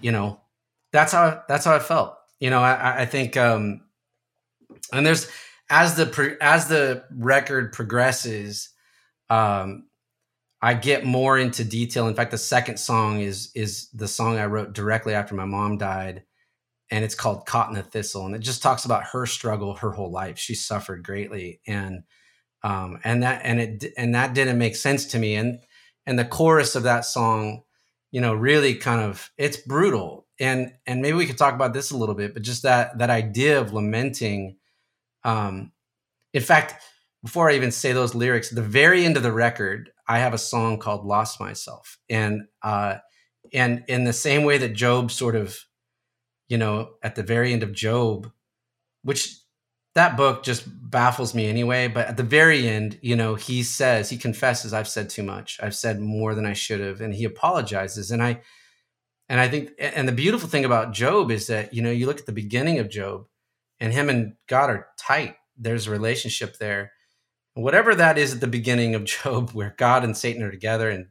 [0.03, 0.41] you know
[0.93, 2.17] that's how that's how I felt.
[2.38, 3.83] You know, I, I think, um,
[4.93, 5.29] and there's
[5.71, 8.71] as the as the record progresses,
[9.31, 9.87] um,
[10.61, 12.09] I get more into detail.
[12.09, 15.79] In fact, the second song is is the song I wrote directly after my mom
[15.79, 16.25] died,
[16.91, 19.93] and it's called "Caught in a Thistle," and it just talks about her struggle her
[19.93, 20.38] whole life.
[20.38, 22.03] She suffered greatly, and
[22.62, 25.37] um, and that and it and that didn't make sense to me.
[25.37, 25.61] And
[26.07, 27.62] and the chorus of that song
[28.12, 30.27] you know really kind of it's brutal.
[30.38, 33.11] And and maybe we could talk about this a little bit but just that that
[33.11, 34.57] idea of lamenting
[35.25, 35.72] um
[36.33, 36.83] in fact
[37.22, 40.38] before i even say those lyrics the very end of the record i have a
[40.38, 41.98] song called lost myself.
[42.11, 42.96] And uh
[43.53, 45.59] and in the same way that Job sort of
[46.48, 48.31] you know at the very end of Job
[49.03, 49.37] which
[49.94, 51.88] that book just baffles me anyway.
[51.88, 55.59] But at the very end, you know, he says, he confesses, I've said too much.
[55.62, 57.00] I've said more than I should have.
[57.00, 58.11] And he apologizes.
[58.11, 58.40] And I,
[59.28, 62.20] and I think, and the beautiful thing about Job is that, you know, you look
[62.20, 63.26] at the beginning of Job
[63.81, 65.37] and him and God are tight.
[65.57, 66.92] There's a relationship there.
[67.55, 71.09] Whatever that is at the beginning of Job, where God and Satan are together and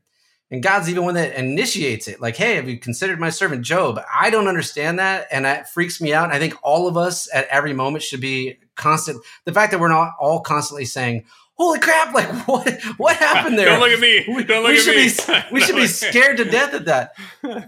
[0.52, 2.20] and God's even one that initiates it.
[2.20, 4.02] Like, hey, have you considered my servant Job?
[4.14, 5.28] I don't understand that.
[5.32, 6.26] And that freaks me out.
[6.26, 9.24] And I think all of us at every moment should be constant.
[9.46, 13.66] The fact that we're not all constantly saying, holy crap, like what what happened there?
[13.70, 14.26] Don't look at me.
[14.28, 15.42] We, Don't look we at should me.
[15.50, 17.14] Be, we should be scared to death at that.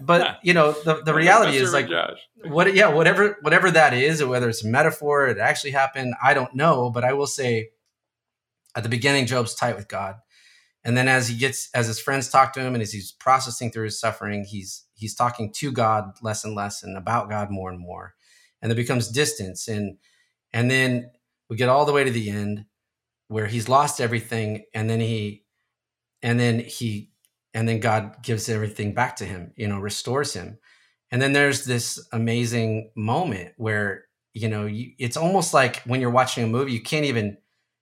[0.02, 2.18] But you know, the, the reality is like Josh.
[2.44, 6.34] what yeah, whatever whatever that is, or whether it's a metaphor, it actually happened, I
[6.34, 6.90] don't know.
[6.90, 7.70] But I will say
[8.76, 10.16] at the beginning, Job's tight with God
[10.84, 13.70] and then as he gets as his friends talk to him and as he's processing
[13.70, 17.70] through his suffering he's he's talking to god less and less and about god more
[17.70, 18.14] and more.
[18.60, 19.68] And there becomes distance.
[19.68, 19.98] And
[20.52, 21.10] and then
[21.48, 22.66] we get all the way to the end
[23.28, 25.44] where he's lost everything and then he
[26.22, 27.10] and then he
[27.54, 30.58] and then god gives everything back to him you know restores him.
[31.10, 36.10] And then there's this amazing moment where you know you, it's almost like when you're
[36.10, 37.38] watching a movie you can't even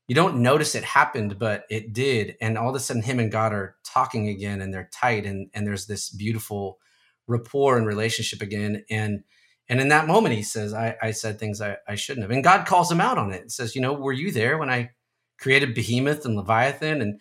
[0.09, 2.37] you don't notice it happened, but it did.
[2.41, 5.49] And all of a sudden, him and God are talking again, and they're tight, and
[5.55, 6.79] and there's this beautiful
[7.27, 8.85] rapport and relationship again.
[8.91, 9.23] And
[9.69, 12.45] and in that moment, he says, "I, I said things I, I shouldn't have." And
[12.45, 13.43] God calls him out on it.
[13.43, 14.91] and says, "You know, were you there when I
[15.39, 17.21] created Behemoth and Leviathan?" And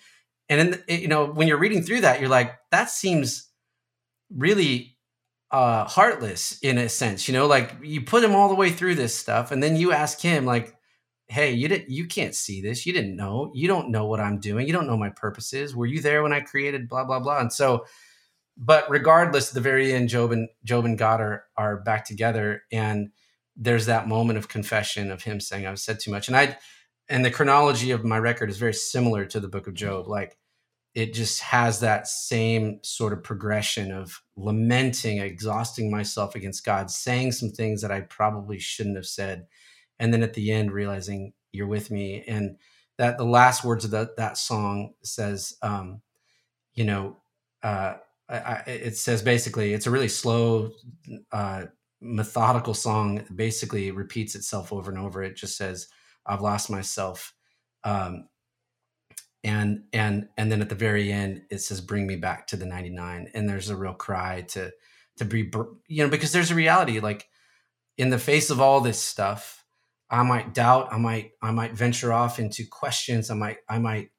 [0.49, 3.49] and in the, you know, when you're reading through that, you're like, that seems
[4.35, 4.97] really
[5.51, 8.95] uh heartless in a sense you know like you put him all the way through
[8.95, 10.77] this stuff and then you ask him like
[11.31, 14.39] hey you didn't you can't see this you didn't know you don't know what i'm
[14.39, 17.39] doing you don't know my purposes were you there when i created blah blah blah
[17.39, 17.85] and so
[18.57, 23.09] but regardless the very end Job and Job and god are are back together and
[23.55, 26.57] there's that moment of confession of him saying i've said too much and i
[27.11, 30.07] and the chronology of my record is very similar to the book of Job.
[30.07, 30.37] Like
[30.95, 37.33] it just has that same sort of progression of lamenting, exhausting myself against God, saying
[37.33, 39.47] some things that I probably shouldn't have said.
[40.01, 42.23] And then at the end, realizing you're with me.
[42.27, 42.57] And
[42.97, 46.01] that the last words of that, that song says, um,
[46.73, 47.17] you know,
[47.63, 47.93] uh,
[48.27, 50.71] I, it says basically, it's a really slow,
[51.31, 51.65] uh,
[52.01, 53.23] methodical song.
[53.33, 55.21] basically repeats itself over and over.
[55.21, 55.87] It just says,
[56.25, 57.33] I've lost myself.
[57.83, 58.27] Um,
[59.43, 62.65] and and and then at the very end it says bring me back to the
[62.65, 64.71] 99 and there's a real cry to
[65.17, 65.51] to be
[65.87, 67.27] you know because there's a reality like
[67.97, 69.60] in the face of all this stuff
[70.11, 74.09] i might doubt i might i might venture off into questions i might i might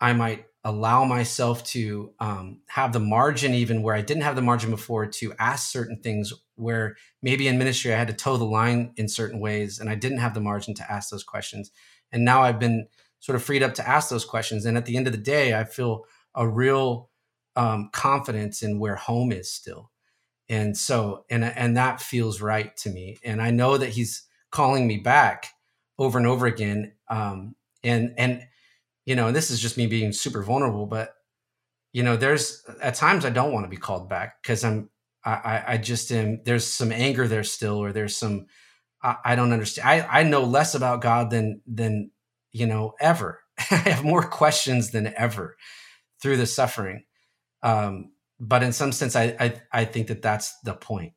[0.00, 4.42] i might allow myself to um, have the margin even where i didn't have the
[4.42, 8.44] margin before to ask certain things where maybe in ministry i had to toe the
[8.44, 11.70] line in certain ways and i didn't have the margin to ask those questions
[12.12, 12.86] and now i've been
[13.20, 14.64] sort of freed up to ask those questions.
[14.64, 17.10] And at the end of the day, I feel a real
[17.54, 19.90] um, confidence in where home is still.
[20.48, 23.18] And so, and and that feels right to me.
[23.22, 25.46] And I know that he's calling me back
[25.98, 26.92] over and over again.
[27.08, 28.42] Um, and and
[29.06, 31.14] you know, this is just me being super vulnerable, but
[31.92, 34.90] you know, there's at times I don't want to be called back because I'm
[35.24, 38.46] I, I just am there's some anger there still, or there's some
[39.02, 39.88] I, I don't understand.
[39.88, 42.10] I, I know less about God than than
[42.52, 43.40] you know, ever.
[43.70, 45.56] I have more questions than ever
[46.20, 47.04] through the suffering.
[47.62, 51.12] Um, but in some sense, I, I, I think that that's the point.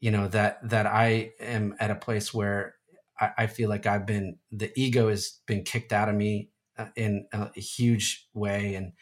[0.00, 2.74] You know that that I am at a place where
[3.18, 6.86] I, I feel like I've been the ego has been kicked out of me uh,
[6.96, 8.92] in a, a huge way, and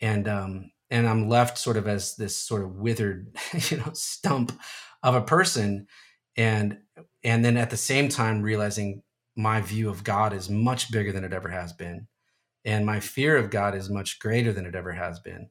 [0.00, 3.36] and um, and I'm left sort of as this sort of withered,
[3.70, 4.58] you know, stump
[5.02, 5.86] of a person,
[6.36, 6.78] and
[7.22, 9.02] and then at the same time realizing
[9.36, 12.08] my view of God is much bigger than it ever has been.
[12.64, 15.48] And my fear of God is much greater than it ever has been.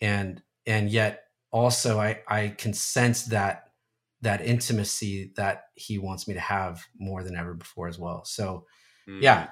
[0.00, 3.71] And and yet also I I can sense that
[4.22, 8.24] that intimacy that he wants me to have more than ever before as well.
[8.24, 8.66] So
[9.08, 9.20] mm.
[9.20, 9.48] yeah.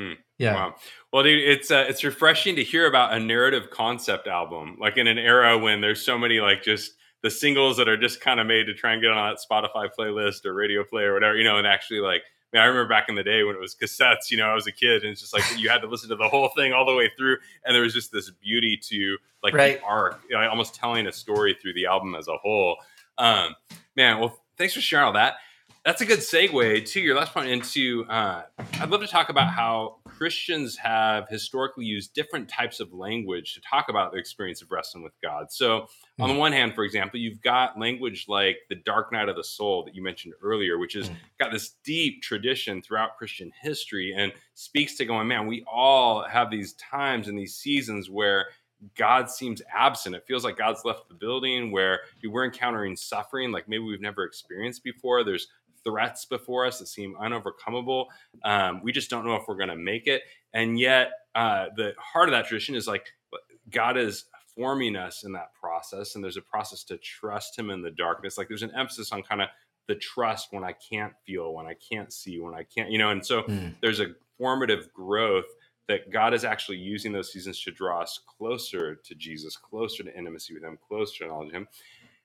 [0.00, 0.16] Mm.
[0.38, 0.54] Yeah.
[0.54, 0.74] Wow.
[1.12, 5.06] Well, dude, it's uh, it's refreshing to hear about a narrative concept album, like in
[5.06, 8.46] an era when there's so many like just the singles that are just kind of
[8.46, 11.44] made to try and get on that Spotify playlist or radio play or whatever, you
[11.44, 12.22] know, and actually like
[12.54, 14.66] mean, I remember back in the day when it was cassettes, you know, I was
[14.66, 16.86] a kid and it's just like you had to listen to the whole thing all
[16.86, 17.38] the way through.
[17.64, 19.80] And there was just this beauty to like right.
[19.80, 22.76] the arc, you know, almost telling a story through the album as a whole.
[23.18, 23.54] Um,
[23.96, 25.36] man, well, thanks for sharing all that
[25.84, 28.42] that's a good segue to your last point into uh,
[28.80, 33.60] i'd love to talk about how christians have historically used different types of language to
[33.60, 35.86] talk about the experience of wrestling with god so mm.
[36.20, 36.40] on the hmm.
[36.40, 39.94] one hand for example you've got language like the dark night of the soul that
[39.94, 41.16] you mentioned earlier which has mm.
[41.38, 46.50] got this deep tradition throughout christian history and speaks to going man we all have
[46.50, 48.46] these times and these seasons where
[48.96, 50.14] God seems absent.
[50.14, 54.24] It feels like God's left the building where we're encountering suffering like maybe we've never
[54.24, 55.24] experienced before.
[55.24, 55.48] There's
[55.84, 58.06] threats before us that seem unovercomable.
[58.42, 60.22] Um, we just don't know if we're going to make it.
[60.52, 63.06] And yet, uh, the heart of that tradition is like
[63.70, 64.24] God is
[64.56, 68.38] forming us in that process, and there's a process to trust Him in the darkness.
[68.38, 69.48] Like there's an emphasis on kind of
[69.86, 73.10] the trust when I can't feel, when I can't see, when I can't, you know.
[73.10, 73.74] And so mm.
[73.80, 75.46] there's a formative growth
[75.88, 80.16] that God is actually using those seasons to draw us closer to Jesus, closer to
[80.16, 81.68] intimacy with Him, closer to knowledge of Him.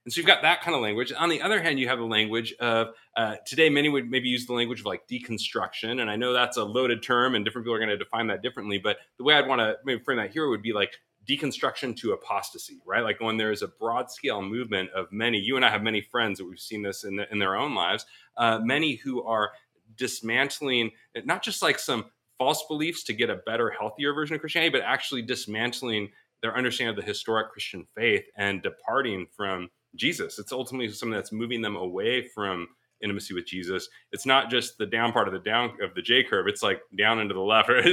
[0.06, 1.12] And so you've got that kind of language.
[1.18, 4.46] On the other hand, you have the language of uh, today, many would maybe use
[4.46, 6.02] the language of like deconstruction.
[6.02, 8.42] And I know that's a loaded term and different people are going to define that
[8.42, 8.78] differently.
[8.78, 10.94] But the way I'd want to maybe frame that here would be like
[11.28, 13.04] deconstruction to apostasy, right?
[13.04, 16.02] Like when there is a broad scale movement of many, you and I have many
[16.02, 18.06] friends that we've seen this in, the, in their own lives,
[18.38, 19.52] uh, many who are
[19.98, 20.92] dismantling
[21.26, 22.06] not just like some
[22.40, 26.10] false beliefs to get a better, healthier version of Christianity, but actually dismantling
[26.42, 30.40] their understanding of the historic Christian faith and departing from Jesus.
[30.40, 32.68] It's ultimately something that's moving them away from
[33.02, 33.90] intimacy with Jesus.
[34.12, 36.48] It's not just the down part of the down of the J curve.
[36.48, 37.84] It's like down into the left, or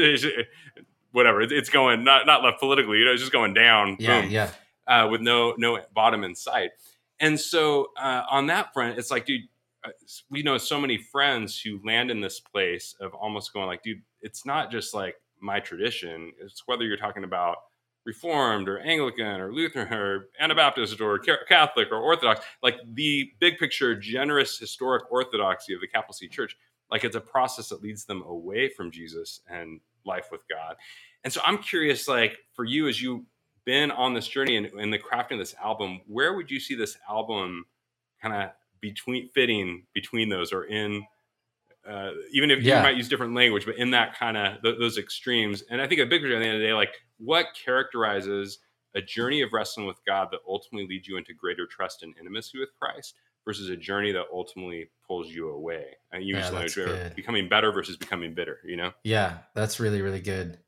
[1.13, 1.43] whatever.
[1.43, 2.99] It's going not not left politically.
[2.99, 3.97] You know, it's just going down.
[3.99, 4.51] Yeah, boom, yeah.
[4.87, 6.71] Uh, with no no bottom in sight.
[7.19, 9.43] And so uh, on that front, it's like, dude,
[9.85, 9.91] uh,
[10.31, 14.03] we know so many friends who land in this place of almost going like, dude,
[14.27, 16.33] it's not just like my tradition.
[16.41, 17.59] It's whether you're talking about
[18.05, 23.95] Reformed or Anglican or Lutheran or Anabaptist or Catholic or Orthodox, like the big picture,
[23.95, 26.57] generous historic orthodoxy of the Capital C Church,
[26.91, 30.75] like it's a process that leads them away from Jesus and life with God.
[31.23, 33.25] And so I'm curious, like for you, as you've
[33.65, 36.75] been on this journey and in, the crafting of this album, where would you see
[36.75, 37.67] this album
[38.21, 38.51] kind of
[38.81, 41.05] between fitting between those or in
[41.89, 42.79] uh, even if yeah.
[42.79, 45.63] you might use different language, but in that kind of th- those extremes.
[45.71, 48.59] And I think a big picture at the end of the day, like what characterizes
[48.95, 52.59] a journey of wrestling with God that ultimately leads you into greater trust and intimacy
[52.59, 53.15] with Christ
[53.45, 55.85] versus a journey that ultimately pulls you away.
[56.11, 58.93] And you yeah, use language becoming better versus becoming bitter, you know?
[59.05, 60.59] Yeah, that's really, really good.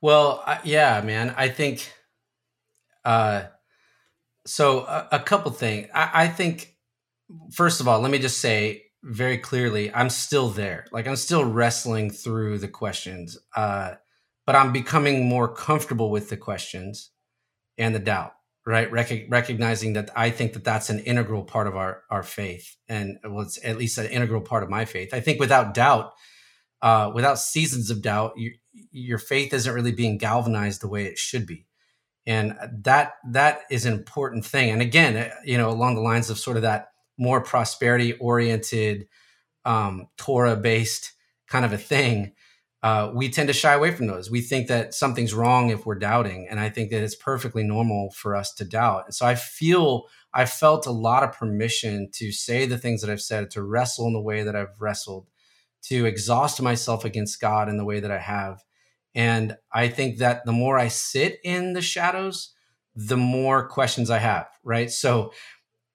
[0.00, 1.92] Well, I, yeah, man, I think,
[3.04, 3.42] uh,
[4.46, 5.88] so a, a couple things.
[5.94, 6.74] I, I think,
[7.52, 10.86] first of all, let me just say very clearly, I'm still there.
[10.92, 13.94] Like I'm still wrestling through the questions, uh,
[14.46, 17.10] but I'm becoming more comfortable with the questions
[17.76, 18.32] and the doubt.
[18.66, 22.76] Right, Rec- recognizing that I think that that's an integral part of our our faith,
[22.86, 25.14] and well, it's at least an integral part of my faith.
[25.14, 26.12] I think without doubt,
[26.82, 28.52] uh, without seasons of doubt, you,
[28.90, 31.66] your faith isn't really being galvanized the way it should be
[32.26, 32.54] and
[32.84, 36.38] that that is an important thing and again uh, you know along the lines of
[36.38, 39.06] sort of that more prosperity oriented
[39.64, 41.12] um, torah based
[41.46, 42.32] kind of a thing
[42.80, 44.30] uh, we tend to shy away from those.
[44.30, 48.10] We think that something's wrong if we're doubting and i think that it's perfectly normal
[48.12, 49.06] for us to doubt.
[49.06, 53.10] And so i feel i felt a lot of permission to say the things that
[53.10, 55.26] i've said to wrestle in the way that i've wrestled
[55.82, 58.62] to exhaust myself against god in the way that i have.
[59.14, 62.54] And I think that the more I sit in the shadows,
[62.94, 64.90] the more questions I have, right?
[64.90, 65.32] So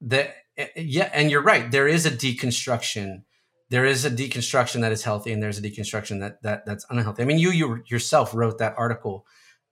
[0.01, 0.31] the eh,
[0.75, 1.69] yeah, and you're right.
[1.69, 3.23] There is a deconstruction.
[3.69, 7.23] There is a deconstruction that is healthy, and there's a deconstruction that that that's unhealthy.
[7.23, 9.25] I mean, you you yourself wrote that article.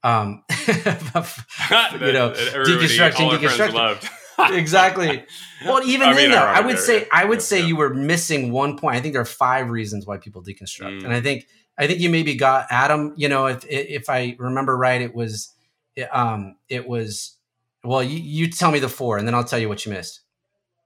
[0.04, 4.10] Um, you know, deconstruction, deconstruction.
[4.52, 5.24] exactly.
[5.66, 7.68] Well, even I then, though, I would say I would yeah, say yeah.
[7.68, 8.96] you were missing one point.
[8.96, 11.04] I think there are five reasons why people deconstruct, mm.
[11.04, 11.46] and I think
[11.78, 13.14] I think you maybe got Adam.
[13.18, 15.54] You know, if if I remember right, it was,
[16.12, 17.38] um, it was.
[17.84, 20.22] Well, you, you tell me the four, and then I'll tell you what you missed.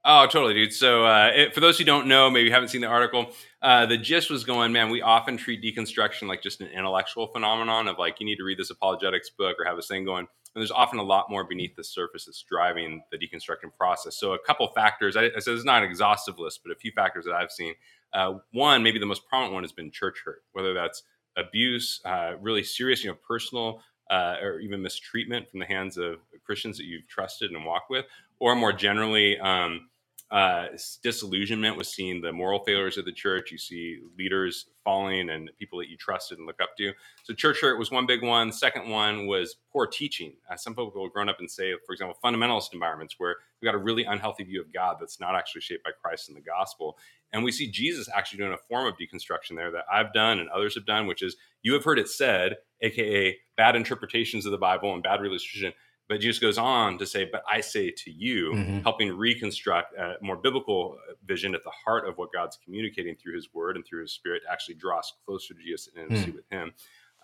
[0.08, 0.72] Oh, totally, dude.
[0.72, 3.98] So, uh, it, for those who don't know, maybe haven't seen the article, uh, the
[3.98, 8.20] gist was going, man, we often treat deconstruction like just an intellectual phenomenon of like,
[8.20, 10.20] you need to read this apologetics book or have this thing going.
[10.20, 14.16] And there's often a lot more beneath the surface that's driving the deconstructing process.
[14.16, 16.92] So, a couple factors, I, I said it's not an exhaustive list, but a few
[16.92, 17.74] factors that I've seen.
[18.12, 21.02] Uh, one, maybe the most prominent one has been church hurt, whether that's
[21.36, 26.20] abuse, uh, really serious, you know, personal uh, or even mistreatment from the hands of
[26.44, 28.06] Christians that you've trusted and walked with,
[28.38, 29.88] or more generally, um,
[30.30, 30.66] uh,
[31.02, 33.52] disillusionment with seeing the moral failures of the church.
[33.52, 36.92] You see leaders falling and people that you trusted and look up to.
[37.22, 38.52] So church hurt was one big one.
[38.52, 40.34] Second one was poor teaching.
[40.50, 43.76] Uh, some people have grown up and say, for example, fundamentalist environments where we've got
[43.76, 46.98] a really unhealthy view of God that's not actually shaped by Christ and the gospel.
[47.32, 50.48] And we see Jesus actually doing a form of deconstruction there that I've done and
[50.48, 54.58] others have done, which is you have heard it said, aka bad interpretations of the
[54.58, 55.72] Bible and bad religious tradition
[56.08, 58.78] but Jesus goes on to say, But I say to you, mm-hmm.
[58.80, 63.52] helping reconstruct a more biblical vision at the heart of what God's communicating through his
[63.52, 66.36] word and through his spirit to actually draw us closer to Jesus and intimacy mm.
[66.36, 66.72] with him.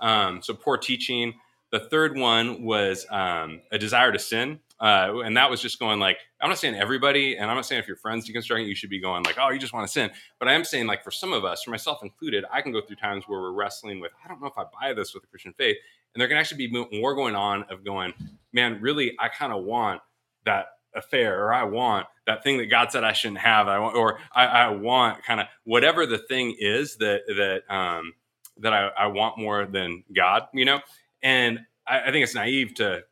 [0.00, 1.34] Um, so, poor teaching.
[1.70, 4.60] The third one was um, a desire to sin.
[4.82, 7.80] Uh, and that was just going like, I'm not saying everybody, and I'm not saying
[7.80, 10.10] if your friends deconstructing, you should be going like, oh, you just want to sin.
[10.40, 12.80] But I am saying like for some of us, for myself included, I can go
[12.80, 15.28] through times where we're wrestling with, I don't know if I buy this with the
[15.28, 15.76] Christian faith.
[16.14, 18.12] And there can actually be more going on of going,
[18.52, 20.00] man, really, I kind of want
[20.44, 23.68] that affair, or I want that thing that God said I shouldn't have.
[23.68, 28.12] I want, or I, I want kind of whatever the thing is that that um,
[28.58, 30.80] that I, I want more than God, you know.
[31.22, 33.04] And I, I think it's naive to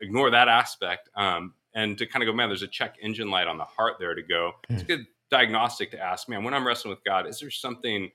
[0.00, 3.46] ignore that aspect um, and to kind of go, man, there's a check engine light
[3.46, 4.52] on the heart there to go.
[4.70, 4.74] Mm.
[4.74, 8.10] It's a good diagnostic to ask, man, when I'm wrestling with God, is there something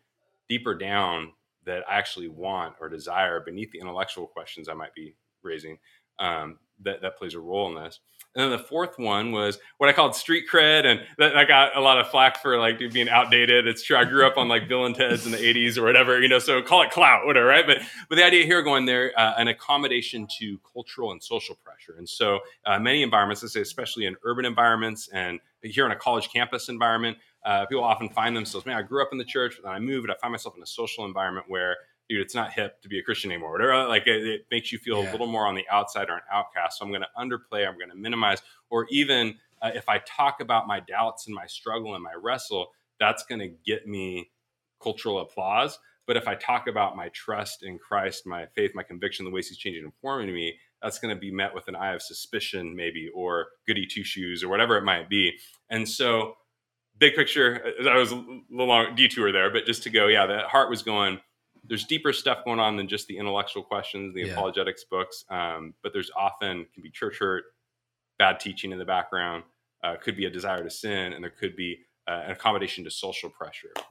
[0.49, 1.31] deeper down
[1.65, 5.77] that I actually want or desire beneath the intellectual questions I might be raising
[6.19, 7.99] um, that, that plays a role in this.
[8.35, 11.77] And then the fourth one was what I called street cred, and that, I got
[11.77, 13.67] a lot of flack for like being outdated.
[13.67, 13.95] It's true.
[13.95, 16.39] I grew up on like Bill and Ted's in the '80s or whatever, you know.
[16.39, 17.65] So call it clout, whatever, right?
[17.65, 17.79] But
[18.09, 21.95] but the idea here going there, uh, an accommodation to cultural and social pressure.
[21.97, 25.95] And so uh, many environments, let's say especially in urban environments, and here in a
[25.95, 29.55] college campus environment, uh, people often find themselves, man, I grew up in the church,
[29.57, 31.77] but then I moved, I find myself in a social environment where
[32.09, 33.51] dude, it's not hip to be a Christian anymore.
[33.51, 35.09] Whatever, like it, it makes you feel yeah.
[35.09, 36.79] a little more on the outside or an outcast.
[36.79, 40.41] So I'm going to underplay, I'm going to minimize, or even uh, if I talk
[40.41, 44.29] about my doubts and my struggle and my wrestle, that's going to get me
[44.81, 45.79] cultural applause.
[46.05, 49.47] But if I talk about my trust in Christ, my faith, my conviction, the ways
[49.47, 52.75] He's changing and forming me, that's going to be met with an eye of suspicion,
[52.75, 55.31] maybe, or goody two shoes, or whatever it might be.
[55.69, 56.35] And so,
[56.97, 60.25] big picture, uh, that was a little long detour there, but just to go, yeah,
[60.25, 61.19] the heart was going
[61.63, 64.33] there's deeper stuff going on than just the intellectual questions, the yeah.
[64.33, 65.23] apologetics books.
[65.29, 67.45] Um, but there's often can be church hurt,
[68.19, 69.43] bad teaching in the background,
[69.83, 72.91] uh, could be a desire to sin, and there could be uh, an accommodation to
[72.91, 73.71] social pressure.
[73.77, 73.81] Uh,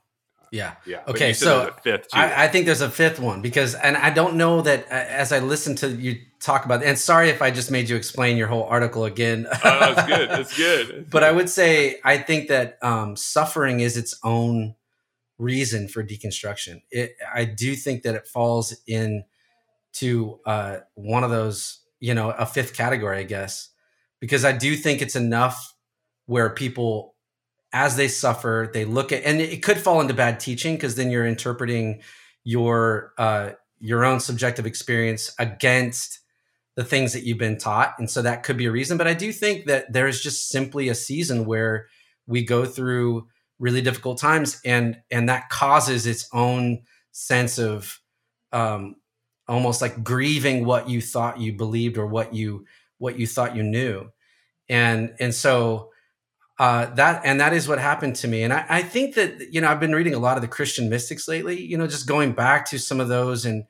[0.51, 0.75] Yeah.
[0.85, 1.01] Yeah.
[1.09, 1.33] Okay.
[1.33, 1.75] So
[2.13, 5.33] I, I, think there's a fifth one because, and I don't know that uh, as
[5.33, 8.49] I listen to you talk about, and sorry if I just made you explain your
[8.49, 9.47] whole article again.
[9.51, 10.29] oh, that's good.
[10.29, 11.11] That's good.
[11.11, 14.75] but I would say I think that um, suffering is its own
[15.39, 16.83] reason for deconstruction.
[16.91, 19.25] It, I do think that it falls in
[19.95, 23.71] to uh, one of those, you know, a fifth category, I guess,
[24.21, 25.75] because I do think it's enough
[26.27, 27.15] where people
[27.73, 31.11] as they suffer, they look at, and it could fall into bad teaching because then
[31.11, 32.03] you're interpreting
[32.45, 36.21] your uh, your own subjective experience against
[36.77, 38.99] the things that you've been taught, and so that could be a reason.
[38.99, 41.87] But I do think that there is just simply a season where
[42.27, 43.29] we go through
[43.63, 46.83] really difficult times, and and that causes its own
[47.13, 48.01] sense of
[48.53, 48.97] um,
[49.49, 52.67] almost like grieving what you thought you believed or what you
[52.99, 54.11] what you thought you knew,
[54.69, 55.91] and and so
[56.59, 58.43] uh, that and that is what happened to me.
[58.43, 60.91] And I, I, think that you know I've been reading a lot of the Christian
[60.91, 61.61] mystics lately.
[61.61, 63.65] You know, just going back to some of those and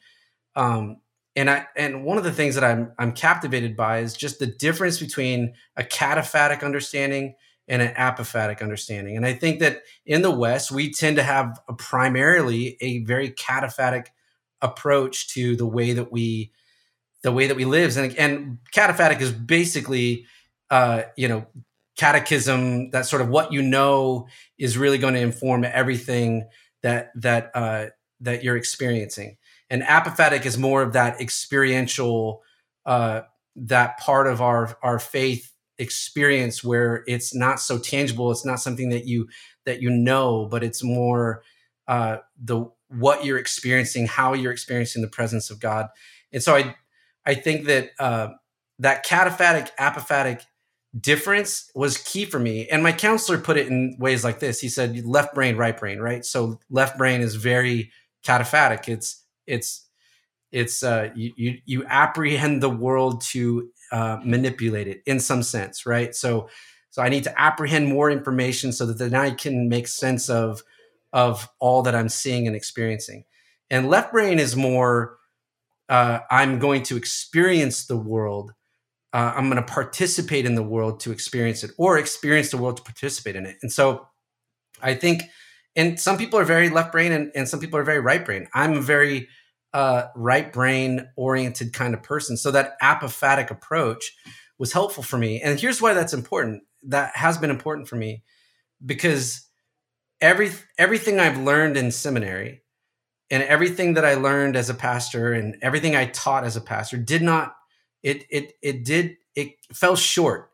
[0.57, 0.97] um,
[1.37, 4.47] and I and one of the things that I'm I'm captivated by is just the
[4.47, 7.35] difference between a cataphatic understanding
[7.69, 9.17] and an apophatic understanding.
[9.17, 13.31] And I think that in the West we tend to have a primarily a very
[13.31, 14.07] cataphatic
[14.61, 16.53] approach to the way that we
[17.23, 17.97] the way that we live.
[17.97, 20.27] And and cataphatic is basically
[20.71, 21.47] uh, you know
[21.97, 24.27] catechism, that sort of what you know
[24.59, 26.49] is really going to inform everything
[26.83, 27.87] that that uh,
[28.21, 29.37] that you're experiencing.
[29.71, 32.43] And apophatic is more of that experiential,
[32.85, 33.23] uh,
[33.57, 38.31] that part of our our faith experience where it's not so tangible.
[38.31, 39.29] It's not something that you
[39.65, 41.43] that you know, but it's more
[41.89, 45.89] uh, the what you're experiencing, how you're experiencing the presence of God.
[46.33, 46.75] And so I
[47.25, 48.29] I think that uh,
[48.79, 50.43] that cataphatic apophatic
[50.99, 52.69] difference was key for me.
[52.69, 54.61] And my counselor put it in ways like this.
[54.61, 56.25] He said left brain, right brain, right?
[56.25, 57.91] So left brain is very
[58.25, 58.89] cataphatic.
[58.89, 59.89] It's it's
[60.51, 65.87] it's uh you you, you apprehend the world to uh, manipulate it in some sense,
[65.87, 66.15] right?
[66.15, 66.49] So
[66.91, 70.63] so I need to apprehend more information so that then I can make sense of
[71.13, 73.25] of all that I'm seeing and experiencing.
[73.71, 75.19] And left brain is more
[75.89, 78.53] uh, I'm going to experience the world
[79.13, 82.79] uh, I'm going to participate in the world to experience it or experience the world
[82.79, 83.59] to participate in it.
[83.63, 84.07] And so
[84.81, 85.25] I think,
[85.77, 88.49] and some people are very left brain and, and some people are very right brain.
[88.55, 89.29] I'm very
[89.73, 92.37] uh, right brain oriented kind of person.
[92.37, 94.15] So that apophatic approach
[94.59, 95.41] was helpful for me.
[95.41, 96.63] And here's why that's important.
[96.85, 98.23] That has been important for me
[98.85, 99.49] because
[100.21, 102.63] every everything I've learned in seminary
[103.31, 106.97] and everything that I learned as a pastor and everything I taught as a pastor
[106.97, 107.55] did not
[108.03, 110.51] it it it did it fell short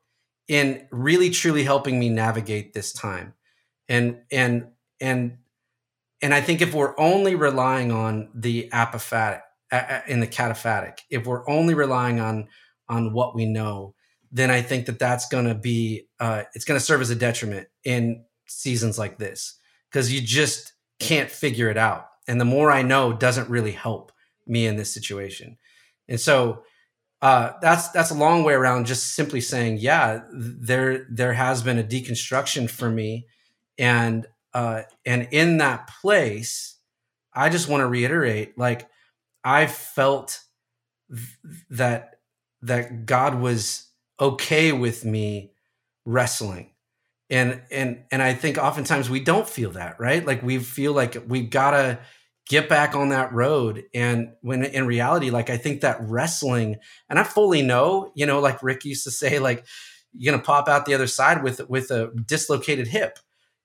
[0.48, 3.34] in really truly helping me navigate this time
[3.88, 4.68] and and
[5.00, 5.38] and
[6.22, 9.42] and i think if we're only relying on the apophatic
[10.06, 12.48] in the cataphatic if we're only relying on
[12.88, 13.94] on what we know
[14.32, 17.14] then i think that that's going to be uh, it's going to serve as a
[17.14, 19.58] detriment in seasons like this
[19.90, 22.08] because you just can't figure it out.
[22.26, 24.12] And the more i know doesn't really help
[24.46, 25.56] me in this situation.
[26.08, 26.62] And so
[27.20, 31.78] uh, that's that's a long way around just simply saying, yeah, there there has been
[31.78, 33.26] a deconstruction for me,
[33.76, 34.26] and
[34.58, 36.76] uh, and in that place,
[37.32, 38.88] I just want to reiterate, like
[39.44, 40.40] I felt
[41.08, 41.28] th-
[41.70, 42.16] that
[42.62, 43.86] that God was
[44.18, 45.52] okay with me
[46.04, 46.72] wrestling,
[47.30, 50.26] and and and I think oftentimes we don't feel that, right?
[50.26, 52.00] Like we feel like we've gotta
[52.48, 53.84] get back on that road.
[53.94, 56.76] And when in reality like i think that wrestling
[57.10, 59.66] and i fully know you know like rick used to say like
[60.14, 63.18] you're gonna pop out the other side with with a dislocated hip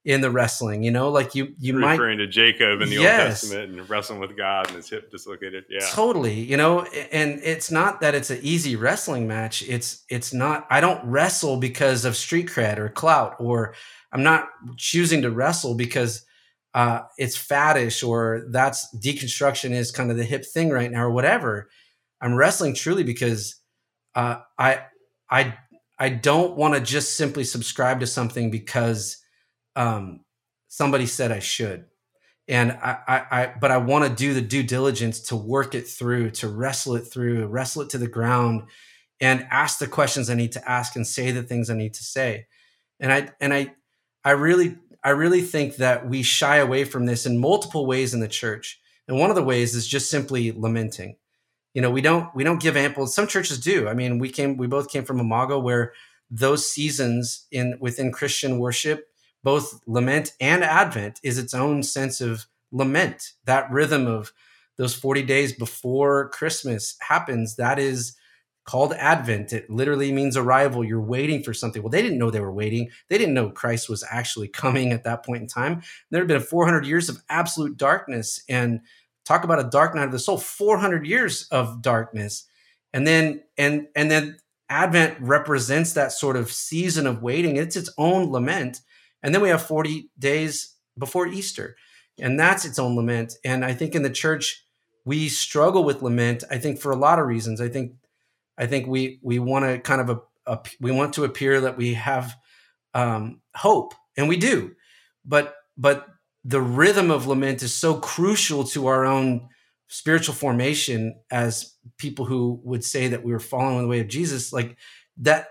[0.06, 2.95] in the wrestling you know like you you referring might referring to jacob in the
[2.95, 6.84] yes, old testament and wrestling with god and his hip dislocated yeah totally you know
[7.12, 11.58] and it's not that it's an easy wrestling match it's it's not i don't wrestle
[11.58, 13.74] because of street cred or clout or
[14.12, 16.26] i'm not choosing to wrestle because
[16.74, 21.12] uh, it's faddish or that's deconstruction is kind of the hip thing right now or
[21.12, 21.70] whatever.
[22.20, 23.56] I'm wrestling truly because
[24.16, 24.86] uh, I
[25.30, 25.56] I
[25.99, 29.22] I don't want to just simply subscribe to something because
[29.76, 30.21] um,
[30.67, 31.86] somebody said I should,
[32.47, 35.88] and I, I, I but I want to do the due diligence to work it
[35.88, 38.63] through, to wrestle it through, wrestle it to the ground,
[39.19, 42.03] and ask the questions I need to ask and say the things I need to
[42.03, 42.47] say,
[42.99, 43.74] and I and I
[44.24, 48.21] I really I really think that we shy away from this in multiple ways in
[48.21, 48.80] the church.
[49.07, 51.17] And one of the ways is just simply lamenting.
[51.74, 53.07] You know, we don't we don't give ample.
[53.07, 53.88] Some churches do.
[53.88, 55.93] I mean, we came we both came from Imago where
[56.30, 59.07] those seasons in within Christian worship,
[59.43, 63.31] both lament and Advent, is its own sense of lament.
[63.45, 64.33] That rhythm of
[64.77, 67.55] those 40 days before Christmas happens.
[67.57, 68.15] That is
[68.65, 69.51] called Advent.
[69.51, 70.83] It literally means arrival.
[70.83, 71.81] You're waiting for something.
[71.81, 72.89] Well, they didn't know they were waiting.
[73.09, 75.81] They didn't know Christ was actually coming at that point in time.
[76.09, 78.81] There had been 400 years of absolute darkness and
[79.25, 82.45] talk about a dark night of the soul, 400 years of darkness.
[82.93, 84.37] And then and and then
[84.69, 87.57] Advent represents that sort of season of waiting.
[87.57, 88.81] It's its own lament.
[89.24, 91.76] And then we have 40 days before Easter.
[92.19, 93.34] And that's its own lament.
[93.43, 94.63] And I think in the church
[95.05, 97.59] we struggle with lament I think for a lot of reasons.
[97.59, 97.93] I think
[98.57, 101.78] I think we we want to kind of a, a, we want to appear that
[101.78, 102.36] we have
[102.93, 104.76] um, hope, and we do,
[105.26, 106.07] but but
[106.45, 109.47] the rhythm of lament is so crucial to our own
[109.88, 114.53] spiritual formation as people who would say that we were following the way of Jesus.
[114.53, 114.78] Like
[115.17, 115.47] that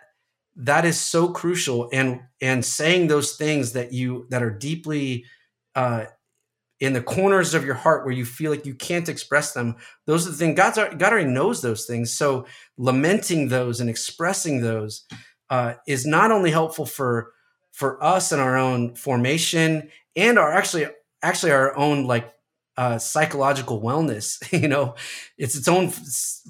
[0.57, 5.25] that is so crucial, and and saying those things that you that are deeply
[5.75, 6.05] uh,
[6.83, 9.77] in the corners of your heart where you feel like you can't express them
[10.07, 12.13] those are the things god's god already knows those things.
[12.13, 12.45] So
[12.77, 15.05] lamenting those and expressing those
[15.49, 17.33] uh, is not only helpful for
[17.71, 20.87] for us and our own formation and our actually
[21.23, 22.33] actually our own like
[22.83, 24.97] uh, psychological wellness you know
[25.39, 25.93] it's its own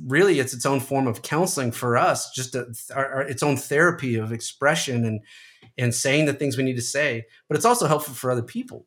[0.07, 3.55] really it's its own form of counseling for us just a, our, our, its own
[3.55, 5.20] therapy of expression and
[5.76, 8.87] and saying the things we need to say but it's also helpful for other people.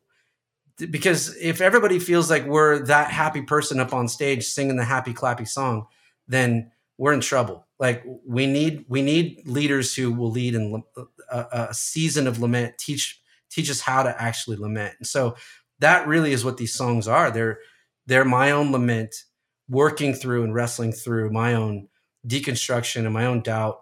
[0.90, 5.14] Because if everybody feels like we're that happy person up on stage singing the happy
[5.14, 5.86] clappy song
[6.26, 7.66] then we're in trouble.
[7.78, 10.82] Like we need we need leaders who will lead in
[11.30, 13.20] a, a season of lament teach
[13.50, 14.94] teach us how to actually lament.
[14.98, 15.36] And so
[15.80, 17.30] that really is what these songs are.
[17.30, 17.58] They're
[18.06, 19.14] they're my own lament
[19.68, 21.88] working through and wrestling through my own
[22.26, 23.80] deconstruction and my own doubt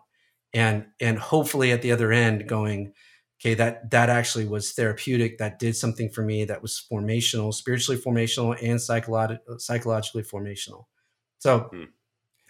[0.53, 2.93] and and hopefully at the other end going
[3.41, 5.39] okay that that actually was therapeutic.
[5.39, 10.85] That did something for me that was formational spiritually formational and psycholo- psychologically formational.
[11.39, 11.85] So hmm.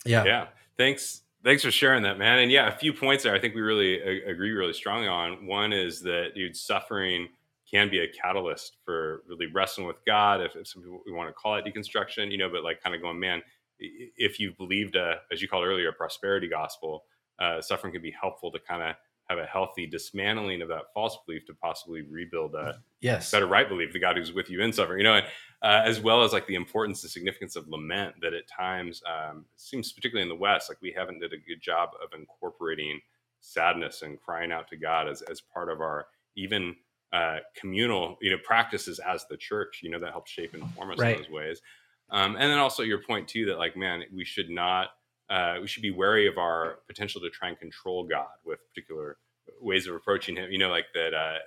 [0.05, 0.25] yeah.
[0.25, 0.47] Yeah.
[0.77, 2.39] Thanks thanks for sharing that man.
[2.39, 5.47] And yeah a few points there i think we really agree really strongly on.
[5.47, 7.29] One is that dude suffering
[7.75, 11.29] can be a catalyst for really wrestling with god if, if some people we want
[11.29, 13.43] to call it deconstruction you know but like kind of going man
[13.81, 17.05] if you've believed a as you called earlier a prosperity gospel
[17.41, 18.95] uh, suffering can be helpful to kind of
[19.29, 23.31] have a healthy dismantling of that false belief to possibly rebuild a yes.
[23.31, 25.27] better right belief the god who's with you in suffering you know and,
[25.63, 29.45] uh, as well as like the importance and significance of lament that at times um,
[29.57, 33.01] seems particularly in the west like we haven't did a good job of incorporating
[33.41, 36.07] sadness and crying out to god as, as part of our
[36.37, 36.77] even
[37.15, 40.91] uh, communal you know practices as the church you know that helps shape and form
[40.91, 41.17] us right.
[41.17, 41.63] in those ways
[42.11, 44.89] um, and then also your point too that like man we should not
[45.31, 49.17] uh, we should be wary of our potential to try and control God with particular
[49.61, 50.51] ways of approaching Him.
[50.51, 51.15] You know, like that.
[51.15, 51.39] Uh,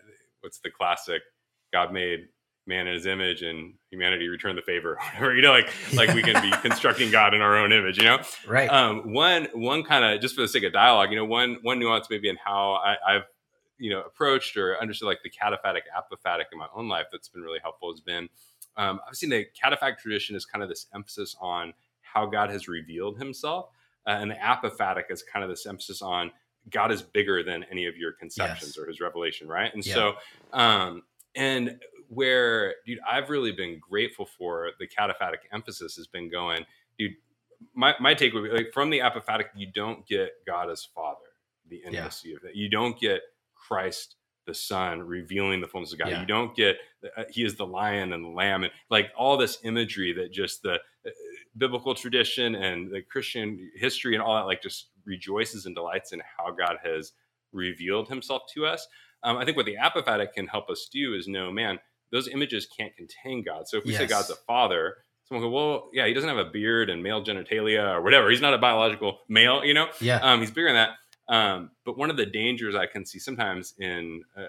[0.42, 1.22] what's the classic?
[1.74, 2.28] God made
[2.66, 4.98] man in His image, and humanity returned the favor.
[5.22, 7.98] Or you know, like like we can be constructing God in our own image.
[7.98, 8.70] You know, right?
[8.70, 11.80] Um, one one kind of just for the sake of dialogue, you know, one one
[11.80, 13.24] nuance maybe in how I, I've
[13.80, 17.42] you know approached or understood like the cataphatic apophatic in my own life that's been
[17.42, 18.28] really helpful has been
[18.78, 22.68] um, I've seen the cataphatic tradition is kind of this emphasis on how God has
[22.68, 23.70] revealed himself.
[24.06, 26.32] Uh, and the apophatic is kind of this emphasis on
[26.70, 28.78] God is bigger than any of your conceptions yes.
[28.78, 29.74] or his revelation, right?
[29.74, 29.94] And yeah.
[29.94, 30.14] so,
[30.54, 31.04] um,
[31.36, 36.66] and where, dude, I've really been grateful for the cataphatic emphasis has been going,
[36.98, 37.14] dude.
[37.74, 41.18] My, my take would be like from the apophatic, you don't get God as Father,
[41.68, 42.36] the intimacy yeah.
[42.36, 42.56] of that.
[42.56, 43.22] You don't get
[43.68, 44.16] Christ
[44.48, 46.10] the Son revealing the fullness of God.
[46.10, 46.22] Yeah.
[46.22, 46.78] You don't get
[47.18, 50.64] uh, He is the Lion and the Lamb, and like all this imagery that just
[50.64, 51.10] the uh,
[51.58, 56.22] biblical tradition and the Christian history and all that like just rejoices and delights in
[56.38, 57.12] how God has
[57.52, 58.88] revealed Himself to us.
[59.22, 61.78] Um, I think what the apophatic can help us do is know, man,
[62.12, 63.68] those images can't contain God.
[63.68, 64.00] So if we yes.
[64.00, 64.96] say God's a Father,
[65.26, 68.30] someone go, well, yeah, He doesn't have a beard and male genitalia or whatever.
[68.30, 69.88] He's not a biological male, you know.
[70.00, 70.92] Yeah, um, he's bigger than that
[71.30, 74.48] um, but one of the dangers I can see sometimes in uh,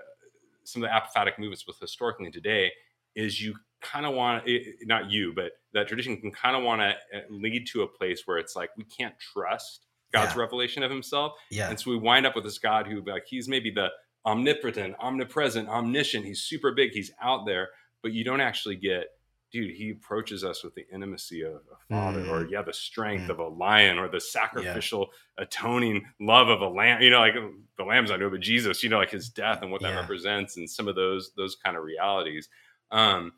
[0.64, 2.70] some of the apophatic movements with historically and today
[3.16, 4.44] is you kind of want
[4.82, 8.22] not you, but that tradition can kind of want to uh, lead to a place
[8.26, 10.40] where it's like we can't trust God's yeah.
[10.40, 11.68] revelation of Himself, yeah.
[11.68, 13.88] and so we wind up with this God who like He's maybe the
[14.24, 16.24] omnipotent, omnipresent, omniscient.
[16.24, 16.92] He's super big.
[16.92, 17.68] He's out there,
[18.02, 19.06] but you don't actually get
[19.50, 22.30] dude, he approaches us with the intimacy of a father, mm.
[22.30, 23.30] or yeah, the strength mm.
[23.30, 25.44] of a lion, or the sacrificial, yeah.
[25.44, 27.00] atoning love of a lamb.
[27.02, 27.34] You know, like
[27.76, 30.00] the lamb's I know, but Jesus, you know, like his death and what that yeah.
[30.00, 32.48] represents, and some of those those kind of realities.
[32.90, 33.32] Um,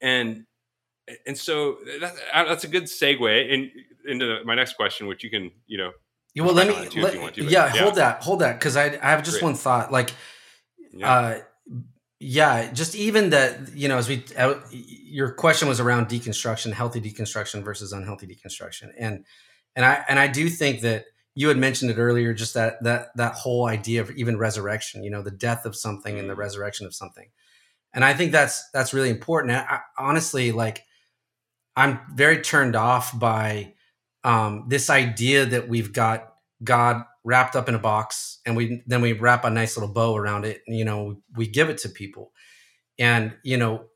[0.00, 0.44] and
[1.26, 3.70] and so that, uh, that's a good segue in,
[4.06, 5.90] into my next question, which you can, you know,
[6.34, 9.10] yeah, well, let me, let, to, yeah, yeah, hold that, hold that, because I, I
[9.10, 9.48] have just Great.
[9.48, 10.12] one thought, like,
[11.02, 11.38] uh,
[12.24, 17.00] yeah, just even that, you know, as we, uh, your question was around deconstruction, healthy
[17.00, 18.90] deconstruction versus unhealthy deconstruction.
[18.96, 19.24] And,
[19.74, 23.08] and I, and I do think that you had mentioned it earlier, just that, that,
[23.16, 26.40] that whole idea of even resurrection, you know, the death of something and the mm-hmm.
[26.42, 27.28] resurrection of something.
[27.92, 29.52] And I think that's, that's really important.
[29.54, 30.84] I, honestly, like,
[31.74, 33.74] I'm very turned off by
[34.22, 39.00] um, this idea that we've got God wrapped up in a box and we then
[39.00, 41.88] we wrap a nice little bow around it and, you know we give it to
[41.88, 42.32] people.
[42.98, 43.86] And you know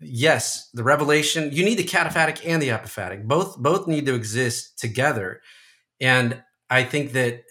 [0.00, 3.24] yes the revelation you need the cataphatic and the apophatic.
[3.26, 5.40] Both both need to exist together.
[6.00, 7.42] And i think that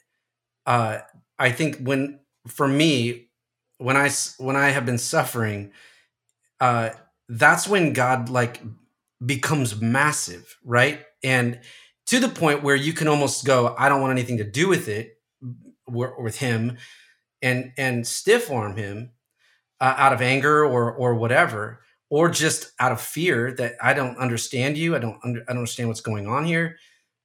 [0.65, 0.99] uh
[1.37, 3.29] i think when for me
[3.77, 5.71] when i when i have been suffering
[6.59, 6.89] uh
[7.27, 8.61] that's when god like
[9.25, 11.01] becomes massive right?
[11.23, 11.59] And
[12.07, 14.87] to the point where you can almost go i don't want anything to do with
[14.87, 15.18] it
[15.91, 16.77] with him
[17.41, 19.11] and and stiff arm him
[19.79, 24.17] uh, out of anger or or whatever or just out of fear that I don't
[24.17, 24.95] understand you.
[24.95, 26.77] I don't under, I don't understand what's going on here.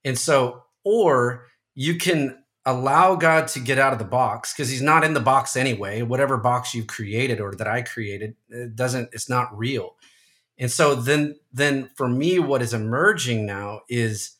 [0.04, 4.82] And so or you can allow God to get out of the box because he's
[4.82, 6.02] not in the box anyway.
[6.02, 9.96] Whatever box you've created or that I created it doesn't it's not real.
[10.58, 14.36] And so then then for me what is emerging now is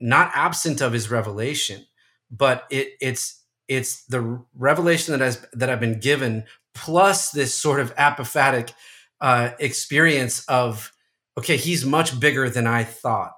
[0.00, 1.86] not absent of his revelation
[2.32, 7.78] but it it's it's the revelation that has that I've been given plus this sort
[7.78, 8.72] of apophatic
[9.20, 10.92] uh, experience of
[11.38, 13.32] okay, he's much bigger than I thought,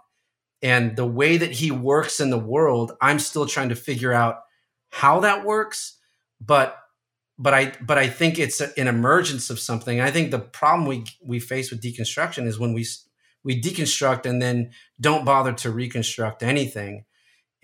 [0.63, 4.41] and the way that he works in the world, I'm still trying to figure out
[4.91, 5.99] how that works,
[6.41, 6.79] but
[7.37, 10.01] but I but I think it's an emergence of something.
[10.01, 12.87] I think the problem we we face with deconstruction is when we
[13.43, 14.71] we deconstruct and then
[15.01, 17.05] don't bother to reconstruct anything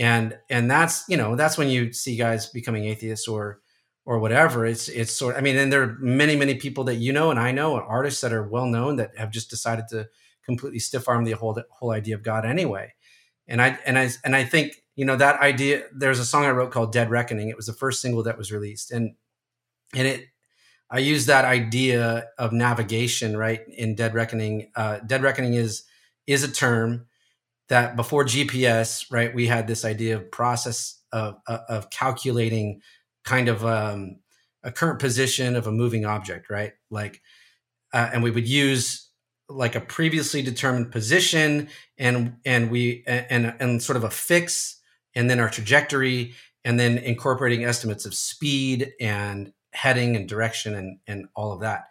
[0.00, 3.60] and and that's you know that's when you see guys becoming atheists or
[4.06, 4.64] or whatever.
[4.64, 7.38] It's it's sort i mean and there are many many people that you know and
[7.38, 10.08] i know artists that are well known that have just decided to
[10.42, 12.94] completely stiff arm the whole whole idea of god anyway.
[13.46, 16.50] And i and i and i think you know that idea there's a song i
[16.50, 17.50] wrote called dead reckoning.
[17.50, 18.90] It was the first single that was released.
[18.90, 19.14] And
[19.94, 20.24] and it
[20.88, 24.70] i use that idea of navigation right in dead reckoning.
[24.74, 25.84] Uh, dead reckoning is
[26.26, 27.06] is a term
[27.70, 32.82] that before GPS, right, we had this idea of process of, of calculating
[33.24, 34.16] kind of um,
[34.62, 36.72] a current position of a moving object, right?
[36.90, 37.22] Like,
[37.92, 39.08] uh, and we would use
[39.48, 41.68] like a previously determined position
[41.98, 44.80] and and we and and sort of a fix
[45.14, 50.98] and then our trajectory and then incorporating estimates of speed and heading and direction and
[51.08, 51.86] and all of that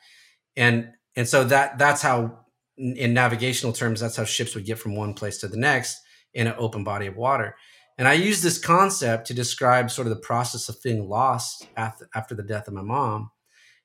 [0.55, 2.39] and and so that that's how
[2.80, 5.99] in navigational terms, that's how ships would get from one place to the next
[6.34, 7.55] in an open body of water.
[7.97, 12.07] And I use this concept to describe sort of the process of feeling lost after,
[12.15, 13.32] after the death of my mom,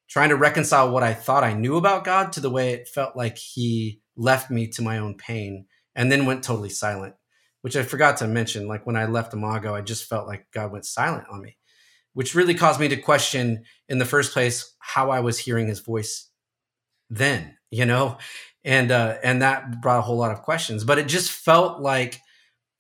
[0.09, 3.17] trying to reconcile what I thought I knew about God to the way it felt
[3.17, 5.67] like He left me to my own pain
[5.97, 7.15] and then went totally silent,
[7.63, 8.69] which I forgot to mention.
[8.69, 11.57] Like when I left Imago, I just felt like God went silent on me,
[12.13, 15.81] which really caused me to question in the first place how I was hearing His
[15.81, 16.31] voice
[17.11, 18.19] then, you know?
[18.65, 20.85] And uh, and that brought a whole lot of questions.
[20.85, 22.21] But it just felt like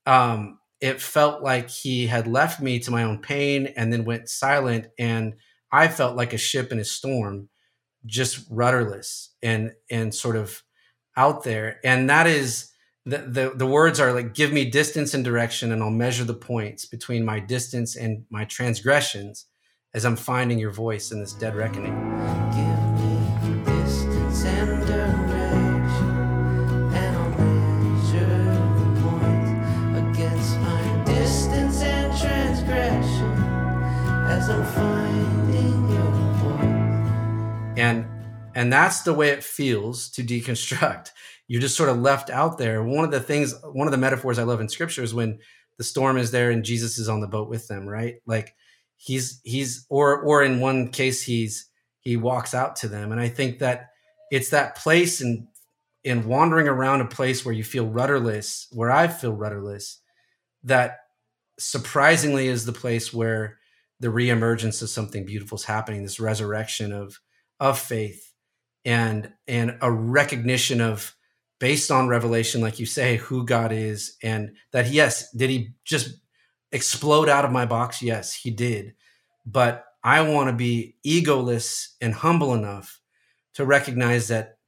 [0.07, 4.29] um, it felt like he had left me to my own pain and then went
[4.29, 5.35] silent, and
[5.71, 7.49] I felt like a ship in a storm,
[8.07, 10.63] just rudderless and and sort of
[11.17, 11.81] out there.
[11.85, 12.71] And that is
[13.05, 16.35] the, the the words are like, "Give me distance and direction, and I'll measure the
[16.35, 19.47] points between my distance and my transgressions."
[19.93, 22.44] As I'm finding your voice in this dead reckoning.
[38.55, 41.11] And and that's the way it feels to deconstruct.
[41.49, 42.83] You're just sort of left out there.
[42.83, 45.39] One of the things one of the metaphors i love in scripture is when
[45.77, 48.17] the storm is there and jesus is on the boat with them right?
[48.27, 48.55] Like
[48.97, 51.69] he's he's or or in one case he's
[52.01, 53.13] he walks out to them.
[53.13, 53.91] And i think that
[54.31, 55.47] it's that place in
[56.03, 60.01] in wandering around a place where you feel rudderless where i feel rudderless
[60.63, 60.99] that
[61.59, 63.59] surprisingly is the place where
[64.01, 67.21] the reemergence of something beautiful is happening this resurrection of
[67.61, 68.34] of faith
[68.85, 71.15] and and a recognition of
[71.59, 76.19] based on revelation like you say who god is and that yes did he just
[76.75, 78.03] explode out of my box?
[78.03, 78.95] Yes he did.
[79.47, 83.01] But i want to be egoless and humble enough
[83.55, 84.59] to recognize that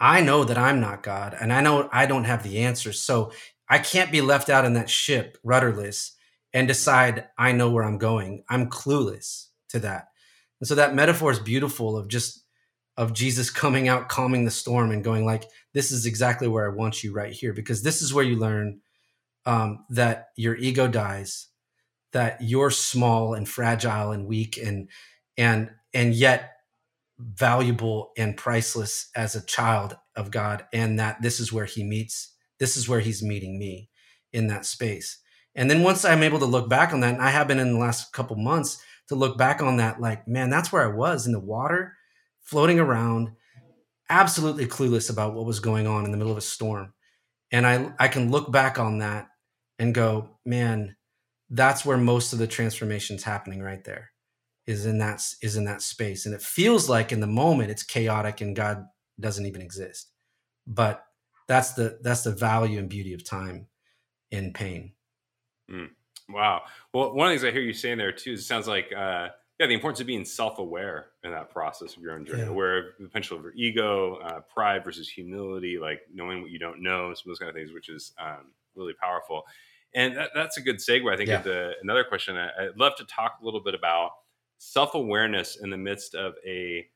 [0.00, 3.00] i know that i'm not god and i know i don't have the answers.
[3.00, 3.32] So
[3.68, 6.12] i can't be left out in that ship rudderless
[6.52, 8.42] and decide i know where i'm going.
[8.48, 10.08] I'm clueless to that.
[10.60, 12.39] And so that metaphor is beautiful of just
[13.00, 16.74] of Jesus coming out, calming the storm, and going like, "This is exactly where I
[16.74, 18.82] want you right here," because this is where you learn
[19.46, 21.48] um, that your ego dies,
[22.12, 24.90] that you're small and fragile and weak, and
[25.38, 26.52] and and yet
[27.18, 32.34] valuable and priceless as a child of God, and that this is where He meets.
[32.58, 33.88] This is where He's meeting me
[34.30, 35.18] in that space.
[35.54, 37.72] And then once I'm able to look back on that, and I have been in
[37.72, 38.78] the last couple months
[39.08, 41.96] to look back on that, like, man, that's where I was in the water,
[42.50, 43.30] floating around,
[44.08, 46.92] absolutely clueless about what was going on in the middle of a storm.
[47.52, 49.28] And I, I can look back on that
[49.78, 50.96] and go, man,
[51.48, 54.10] that's where most of the transformation's happening right there
[54.66, 57.82] is in that is in that space and it feels like in the moment it's
[57.82, 58.84] chaotic and god
[59.18, 60.12] doesn't even exist
[60.66, 61.02] but
[61.48, 63.66] that's the that's the value and beauty of time
[64.30, 64.92] in pain
[65.70, 65.88] mm.
[66.28, 66.60] wow
[66.94, 68.92] well one of the things i hear you saying there too is it sounds like
[68.96, 69.28] uh
[69.60, 72.48] yeah the importance of being self-aware in that process of your own journey yeah.
[72.48, 76.58] aware of the potential of your ego uh, pride versus humility like knowing what you
[76.58, 79.44] don't know some of those kind of things which is um, really powerful
[79.94, 81.38] and that, that's a good segue i think yeah.
[81.38, 84.10] into another question I, i'd love to talk a little bit about
[84.58, 86.86] self awareness in the midst of a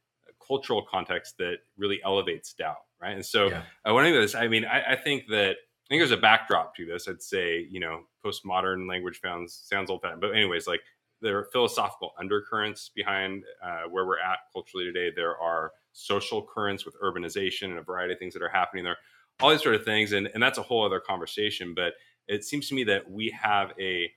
[0.46, 3.14] cultural context that really elevates doubt, right?
[3.14, 3.62] And so, yeah.
[3.88, 6.74] uh, one of this, I mean, I, I, think that I think there's a backdrop
[6.76, 7.08] to this.
[7.08, 10.80] I'd say, you know, postmodern language sounds sounds old fashioned, but anyways, like
[11.20, 15.10] there are philosophical undercurrents behind uh, where we're at culturally today.
[15.14, 18.96] There are social currents with urbanization and a variety of things that are happening there,
[19.40, 21.74] all these sort of things, and and that's a whole other conversation.
[21.74, 21.94] But
[22.28, 24.10] it seems to me that we have a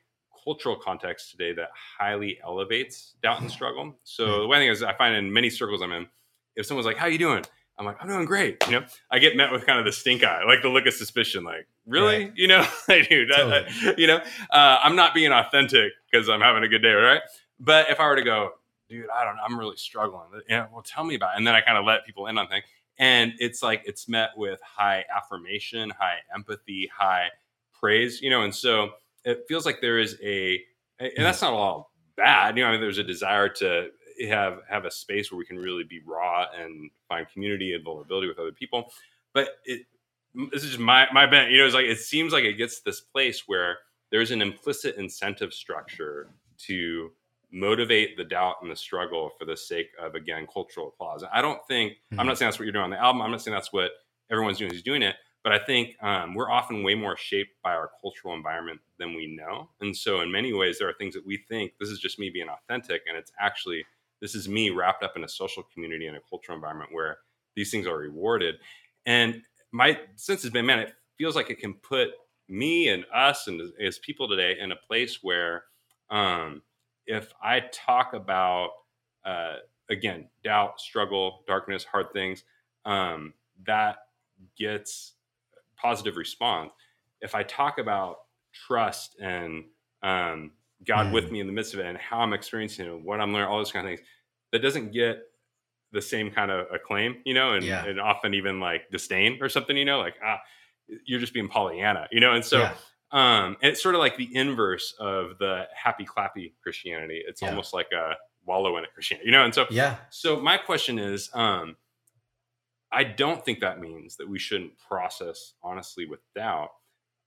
[0.43, 3.95] cultural context today that highly elevates doubt and struggle.
[4.03, 4.41] So hmm.
[4.41, 6.07] the one thing is I find in many circles I'm in,
[6.55, 7.43] if someone's like, "How are you doing?"
[7.77, 10.23] I'm like, "I'm doing great." You know, I get met with kind of the stink
[10.23, 12.33] eye, like the look of suspicion, like, "Really?" Right.
[12.35, 13.27] You know, I do.
[13.27, 13.93] Totally.
[13.97, 14.17] you know,
[14.49, 17.21] uh, I'm not being authentic because I'm having a good day, right?
[17.59, 18.51] But if I were to go,
[18.89, 20.27] dude, I don't know, I'm really struggling.
[20.49, 21.37] Yeah, well, tell me about it.
[21.37, 22.65] And then I kind of let people in on things.
[22.99, 27.27] And it's like it's met with high affirmation, high empathy, high
[27.79, 28.89] praise, you know, and so
[29.23, 30.59] it feels like there is a,
[30.99, 32.57] and that's not all bad.
[32.57, 33.89] You know, I mean, there's a desire to
[34.25, 38.27] have have a space where we can really be raw and find community and vulnerability
[38.27, 38.91] with other people.
[39.33, 39.85] But it,
[40.51, 41.51] this is just my my bent.
[41.51, 43.79] You know, it's like it seems like it gets to this place where
[44.11, 47.11] there's an implicit incentive structure to
[47.51, 51.23] motivate the doubt and the struggle for the sake of again cultural applause.
[51.31, 52.19] I don't think mm-hmm.
[52.19, 53.21] I'm not saying that's what you're doing on the album.
[53.21, 53.91] I'm not saying that's what
[54.29, 55.15] everyone's doing who's doing it.
[55.43, 59.27] But I think um, we're often way more shaped by our cultural environment than we
[59.27, 59.69] know.
[59.79, 62.29] And so, in many ways, there are things that we think this is just me
[62.29, 63.85] being authentic, and it's actually
[64.21, 67.19] this is me wrapped up in a social community and a cultural environment where
[67.55, 68.55] these things are rewarded.
[69.05, 69.41] And
[69.71, 72.09] my sense has been, man, it feels like it can put
[72.49, 75.63] me and us and as people today in a place where
[76.09, 76.61] um,
[77.05, 78.71] if I talk about
[79.25, 79.55] uh,
[79.89, 82.43] again doubt, struggle, darkness, hard things,
[82.85, 83.33] um,
[83.65, 83.97] that
[84.57, 85.13] gets
[85.75, 86.71] positive response.
[87.21, 88.19] If I talk about
[88.53, 89.65] trust and
[90.03, 90.51] um,
[90.85, 91.13] God mm.
[91.13, 93.49] with me in the midst of it and how I'm experiencing it, what I'm learning,
[93.49, 94.07] all those kind of things,
[94.51, 95.19] that doesn't get
[95.91, 97.85] the same kind of acclaim, you know, and, yeah.
[97.85, 100.39] and often even like disdain or something, you know, like, ah,
[101.05, 102.33] you're just being Pollyanna, you know?
[102.33, 102.73] And so, yeah.
[103.11, 107.23] um, it's sort of like the inverse of the happy clappy Christianity.
[107.27, 107.49] It's yeah.
[107.49, 108.15] almost like a
[108.45, 109.43] wallow in it Christianity, you know?
[109.43, 109.95] And so, yeah.
[110.09, 111.75] So my question is, um,
[112.91, 116.69] I don't think that means that we shouldn't process honestly with doubt.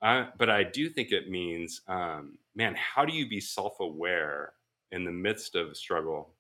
[0.02, 4.52] Uh, but I do think it means, um, man, how do you be self aware
[4.92, 6.30] in the midst of struggle,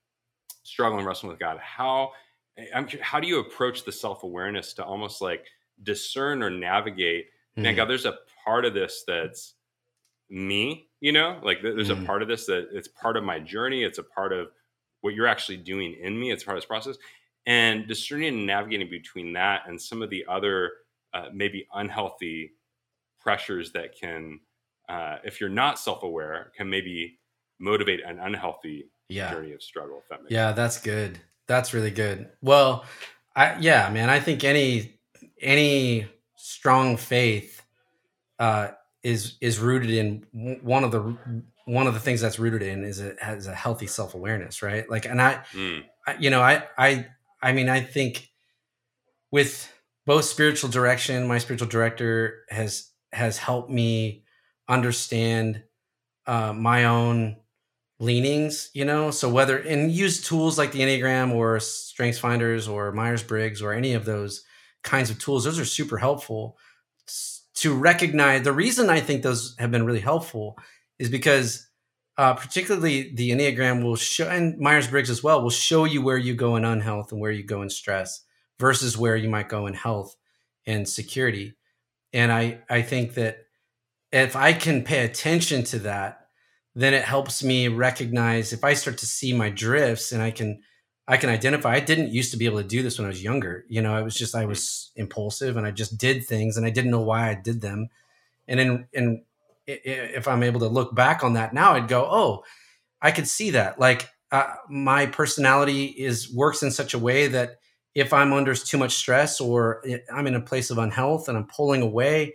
[0.62, 1.58] struggle and wrestling with God?
[1.58, 2.12] How
[2.74, 5.46] I'm, how do you approach the self awareness to almost like
[5.82, 7.26] discern or navigate?
[7.26, 7.62] Mm-hmm.
[7.62, 9.54] Man, God, there's a part of this that's
[10.30, 12.02] me, you know, like there's mm-hmm.
[12.02, 13.82] a part of this that it's part of my journey.
[13.82, 14.48] It's a part of
[15.00, 16.30] what you're actually doing in me.
[16.30, 16.96] It's part of this process
[17.46, 20.72] and discerning and navigating between that and some of the other
[21.14, 22.52] uh, maybe unhealthy
[23.20, 24.40] pressures that can
[24.88, 27.18] uh, if you're not self-aware can maybe
[27.58, 29.30] motivate an unhealthy yeah.
[29.30, 30.56] journey of struggle that yeah sense.
[30.56, 32.84] that's good that's really good well
[33.36, 34.98] i yeah man i think any
[35.40, 36.06] any
[36.36, 37.62] strong faith
[38.38, 38.68] uh,
[39.02, 41.16] is is rooted in one of the
[41.66, 45.04] one of the things that's rooted in is it has a healthy self-awareness right like
[45.04, 45.84] and I, mm.
[46.06, 47.06] I you know i i
[47.42, 48.30] I mean, I think
[49.30, 49.72] with
[50.06, 54.24] both spiritual direction, my spiritual director has has helped me
[54.68, 55.62] understand
[56.26, 57.36] uh, my own
[57.98, 59.10] leanings, you know.
[59.10, 63.72] So whether and use tools like the Enneagram or Strengths Finders or Myers Briggs or
[63.72, 64.44] any of those
[64.82, 66.56] kinds of tools, those are super helpful
[67.56, 68.42] to recognize.
[68.42, 70.56] The reason I think those have been really helpful
[70.98, 71.68] is because
[72.16, 76.18] uh, particularly the Enneagram will show, and Myers Briggs as well, will show you where
[76.18, 78.22] you go in unhealth and where you go in stress
[78.58, 80.16] versus where you might go in health
[80.66, 81.54] and security.
[82.12, 83.46] And I, I think that
[84.12, 86.26] if I can pay attention to that,
[86.74, 90.62] then it helps me recognize if I start to see my drifts and I can
[91.08, 91.74] I can identify.
[91.74, 93.64] I didn't used to be able to do this when I was younger.
[93.68, 96.70] You know, I was just I was impulsive and I just did things and I
[96.70, 97.88] didn't know why I did them.
[98.46, 99.22] And then and
[99.66, 102.44] if I'm able to look back on that now, I'd go, oh,
[103.02, 103.80] I could see that.
[103.80, 107.58] Like uh, my personality is works in such a way that
[107.94, 109.82] if I'm under too much stress or
[110.12, 112.34] I'm in a place of unhealth and I'm pulling away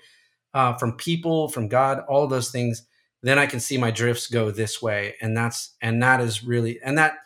[0.53, 2.85] uh, from people, from God, all those things,
[3.23, 6.79] then I can see my drifts go this way, and that's and that is really
[6.81, 7.17] and that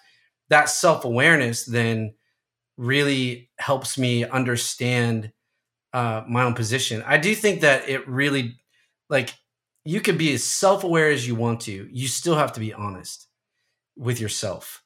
[0.49, 2.13] that self awareness then
[2.77, 5.31] really helps me understand
[5.93, 7.03] uh, my own position.
[7.05, 8.59] I do think that it really
[9.09, 9.33] like
[9.83, 11.89] you can be as self aware as you want to.
[11.91, 13.27] You still have to be honest
[13.97, 14.81] with yourself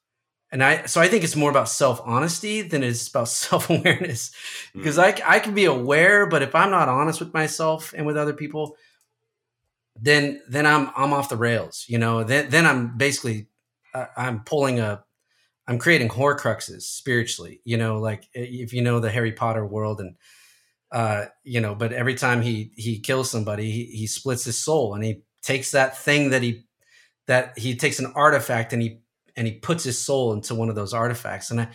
[0.53, 4.31] and I so I think it's more about self honesty than it's about self awareness
[4.73, 5.03] because mm.
[5.25, 8.33] I I can be aware, but if I'm not honest with myself and with other
[8.33, 8.77] people,
[9.99, 11.85] then then I'm I'm off the rails.
[11.89, 13.47] You know, then then I'm basically
[13.95, 15.03] uh, I'm pulling a
[15.67, 17.61] I'm creating horcruxes spiritually.
[17.65, 20.15] You know, like if you know the Harry Potter world and.
[20.91, 24.93] Uh, you know, but every time he he kills somebody, he, he splits his soul
[24.93, 26.65] and he takes that thing that he
[27.25, 28.99] that he takes an artifact and he
[29.35, 31.51] and he puts his soul into one of those artifacts.
[31.51, 31.67] And I,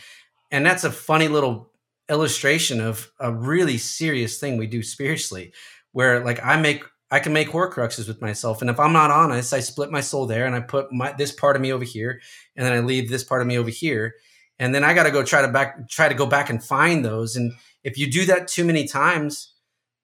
[0.51, 1.73] and that's a funny little
[2.09, 5.53] illustration of a really serious thing we do spiritually
[5.93, 8.63] where like i make i can make horcruxes with myself.
[8.63, 11.33] And if i'm not honest i split my soul there and i put my this
[11.33, 12.21] part of me over here
[12.57, 14.15] and then i leave this part of me over here.
[14.59, 17.05] And then i got to go try to back try to go back and find
[17.05, 17.37] those.
[17.37, 17.53] And
[17.85, 19.53] if you do that too many times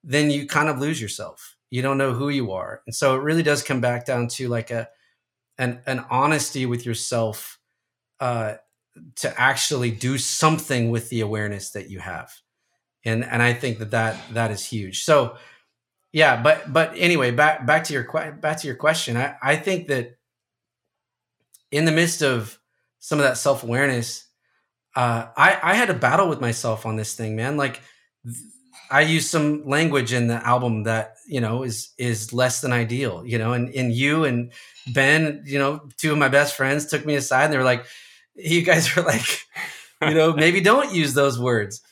[0.07, 1.57] then you kind of lose yourself.
[1.71, 2.83] You don't know who you are.
[2.87, 4.89] And so it really does come back down to like a
[5.59, 7.59] an an honesty with yourself
[8.21, 8.55] uh,
[9.17, 12.33] to actually do something with the awareness that you have,
[13.05, 15.05] and and I think that that that is huge.
[15.05, 15.37] So
[16.13, 18.05] yeah, but but anyway, back back to your
[18.41, 19.17] back to your question.
[19.17, 20.17] I I think that
[21.71, 22.59] in the midst of
[23.01, 24.27] some of that self awareness,
[24.97, 27.57] uh, I I had a battle with myself on this thing, man.
[27.57, 27.81] Like.
[28.95, 33.27] I use some language in the album that you know is is less than ideal,
[33.27, 34.53] you know, and in you and
[34.95, 37.87] Ben, you know, two of my best friends took me aside and they were like,
[38.37, 39.41] you guys were like,
[40.01, 41.83] you know, maybe don't use those words.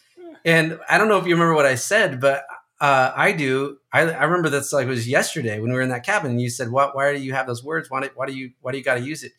[0.44, 2.44] And I don't know if you remember what I said, but
[2.80, 3.78] uh, I do.
[3.92, 6.40] I, I remember that's like it was yesterday when we were in that cabin and
[6.40, 7.90] you said, what, why do you have those words?
[7.90, 9.32] Why do, why do you, why do you got to use it?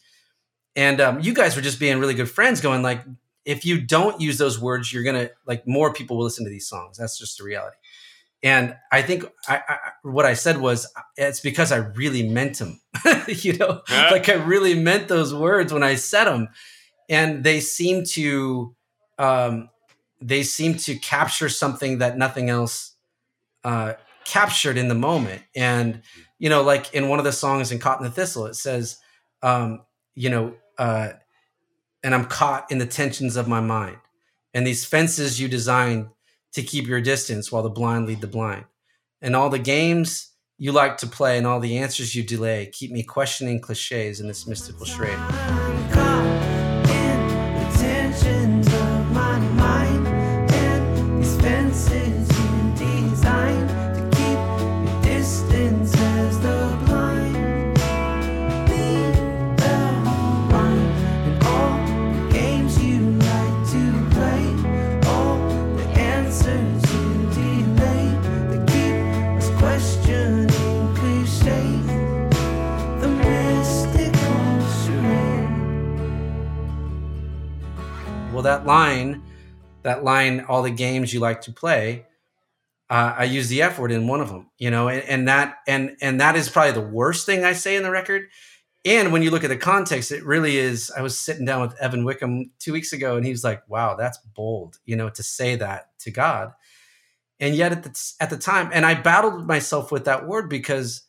[0.75, 3.05] And um, you guys were just being really good friends going like,
[3.45, 6.51] if you don't use those words, you're going to like more people will listen to
[6.51, 6.97] these songs.
[6.97, 7.77] That's just the reality.
[8.41, 12.81] And I think I, I, what I said was it's because I really meant them,
[13.27, 14.09] you know, yeah.
[14.09, 16.49] like I really meant those words when I said them,
[17.09, 18.75] and they seem to
[19.17, 19.69] um,
[20.21, 22.95] they seem to capture something that nothing else
[23.63, 23.93] uh,
[24.25, 25.43] captured in the moment.
[25.55, 26.01] And
[26.37, 28.97] you know, like in one of the songs in in the Thistle, it says,
[29.41, 29.83] um,
[30.15, 31.11] you know, uh,
[32.03, 33.97] and I'm caught in the tensions of my mind,
[34.53, 36.09] and these fences you designed
[36.53, 38.65] to keep your distance while the blind lead the blind.
[39.21, 42.91] And all the games you like to play and all the answers you delay keep
[42.91, 45.62] me questioning cliches in this mystical charade.
[79.83, 82.05] That line, all the games you like to play,
[82.89, 85.57] uh, I use the F word in one of them, you know, and, and that
[85.67, 88.29] and and that is probably the worst thing I say in the record.
[88.85, 90.91] And when you look at the context, it really is.
[90.95, 93.95] I was sitting down with Evan Wickham two weeks ago, and he was like, "Wow,
[93.95, 96.51] that's bold," you know, to say that to God.
[97.39, 101.03] And yet, at the at the time, and I battled myself with that word because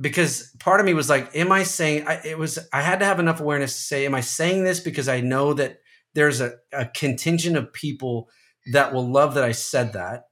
[0.00, 2.58] because part of me was like, "Am I saying?" I, it was.
[2.72, 5.52] I had to have enough awareness to say, "Am I saying this because I know
[5.54, 5.80] that
[6.14, 8.28] there's a, a contingent of people
[8.72, 10.24] that will love that I said that?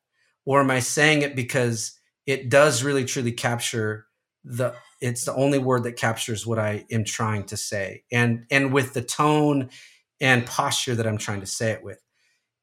[0.45, 4.07] Or am I saying it because it does really truly capture
[4.45, 8.73] the it's the only word that captures what I am trying to say and and
[8.73, 9.71] with the tone
[10.21, 12.01] and posture that I'm trying to say it with.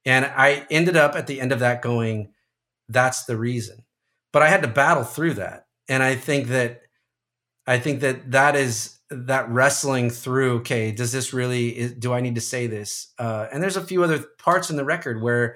[0.06, 2.34] And I ended up at the end of that going,
[2.90, 3.86] that's the reason.
[4.32, 5.68] But I had to battle through that.
[5.88, 6.82] And I think that
[7.66, 12.36] I think that that is that wrestling through okay does this really do i need
[12.36, 13.14] to say this?
[13.18, 15.56] Uh, and there's a few other parts in the record where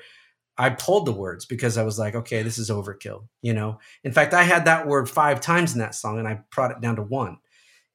[0.58, 3.80] i pulled the words because i was like okay this is overkill you know?
[4.04, 6.82] In fact i had that word five times in that song and i brought it
[6.82, 7.38] down to one.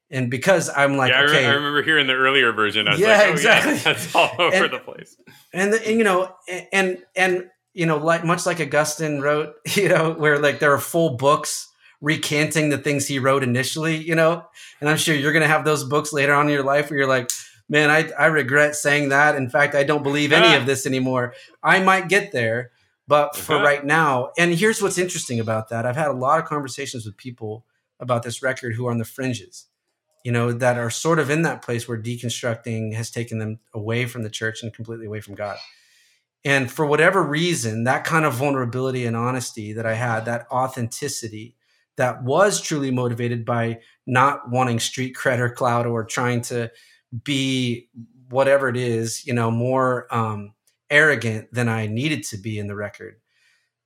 [0.09, 2.87] And because i'm like yeah, I, okay, I remember hearing the earlier version.
[2.87, 3.73] I was yeah like, oh, exactly.
[3.73, 5.17] yeah, that's all over and, the place.
[5.53, 6.35] and, the, and you know
[6.71, 10.79] and and you know like much like augustine wrote you know where like there are
[10.79, 11.69] full books
[12.03, 14.45] recanting the things he wrote initially, you know?
[14.81, 16.99] And I'm sure you're going to have those books later on in your life where
[16.99, 17.31] you're like,
[17.69, 19.35] man, I, I regret saying that.
[19.35, 21.33] In fact, I don't believe any of this anymore.
[21.63, 22.71] I might get there,
[23.07, 23.63] but for uh-huh.
[23.63, 27.15] right now, and here's what's interesting about that I've had a lot of conversations with
[27.15, 27.65] people
[28.01, 29.67] about this record who are on the fringes,
[30.25, 34.05] you know, that are sort of in that place where deconstructing has taken them away
[34.07, 35.57] from the church and completely away from God.
[36.43, 41.55] And for whatever reason, that kind of vulnerability and honesty that I had, that authenticity,
[41.97, 46.71] that was truly motivated by not wanting street cred or clout or trying to
[47.23, 47.89] be
[48.29, 50.53] whatever it is, you know, more um,
[50.89, 53.15] arrogant than I needed to be in the record.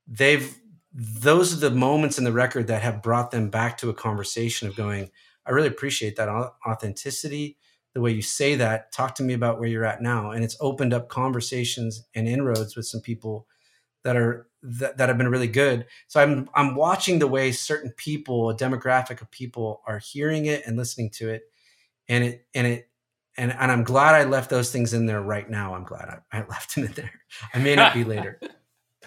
[0.07, 0.57] They've
[0.93, 4.67] those are the moments in the record that have brought them back to a conversation
[4.67, 5.11] of going,
[5.45, 7.57] I really appreciate that authenticity,
[7.93, 8.91] the way you say that.
[8.91, 12.75] Talk to me about where you're at now, and it's opened up conversations and inroads
[12.75, 13.45] with some people
[14.03, 15.85] that are that, that have been really good.
[16.07, 20.65] So I'm I'm watching the way certain people, a demographic of people, are hearing it
[20.65, 21.43] and listening to it,
[22.09, 22.89] and it and it
[23.37, 25.75] and and I'm glad I left those things in there right now.
[25.75, 27.21] I'm glad I, I left them in there.
[27.53, 28.39] I may not be later.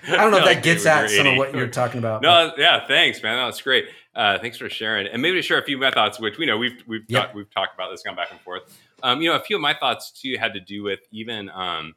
[0.09, 2.23] I don't know if that gets at some of what you're talking about.
[2.23, 2.59] No, but.
[2.59, 3.37] yeah, thanks, man.
[3.37, 3.87] That's great.
[4.15, 6.47] Uh, thanks for sharing, and maybe to share a few of my thoughts, which we
[6.47, 8.63] know we've we've talked, we've talked about this, gone back and forth.
[9.03, 11.95] Um, you know, a few of my thoughts too had to do with even um,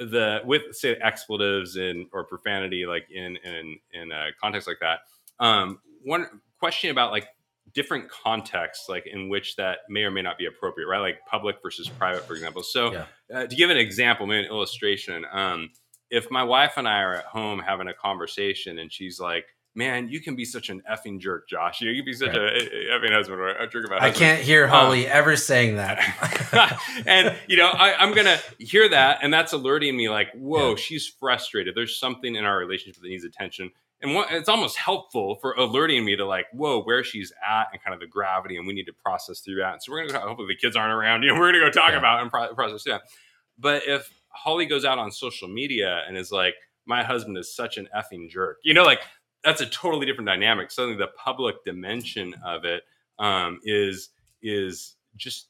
[0.00, 5.00] the with say expletives and or profanity like in in in a context like that
[5.44, 6.26] um one
[6.58, 7.28] question about like
[7.74, 11.56] different contexts like in which that may or may not be appropriate right like public
[11.62, 13.04] versus private for example so yeah.
[13.34, 15.68] uh, to give an example maybe an illustration um
[16.08, 19.44] if my wife and i are at home having a conversation and she's like
[19.74, 21.80] man, you can be such an effing jerk, Josh.
[21.80, 22.36] You can be such right.
[22.36, 24.02] a, a effing husband or a jerk about.
[24.02, 26.78] I can't hear um, Holly um, ever saying that.
[27.06, 30.76] and you know, I, am gonna hear that, and that's alerting me, like, whoa, yeah.
[30.76, 31.74] she's frustrated.
[31.74, 33.70] There's something in our relationship that needs attention.
[34.02, 37.82] And what, it's almost helpful for alerting me to like, whoa, where she's at and
[37.82, 39.74] kind of the gravity, and we need to process through that.
[39.74, 41.22] And so we're gonna go, hopefully the kids aren't around.
[41.30, 41.98] You know, we're gonna go talk yeah.
[41.98, 43.02] about and pro- process that.
[43.58, 46.54] But if Holly goes out on social media and is like,
[46.86, 49.00] my husband is such an effing jerk, you know, like
[49.44, 50.70] that's a totally different dynamic.
[50.70, 52.82] Suddenly, the public dimension of it
[53.18, 54.10] um, is
[54.42, 55.48] is just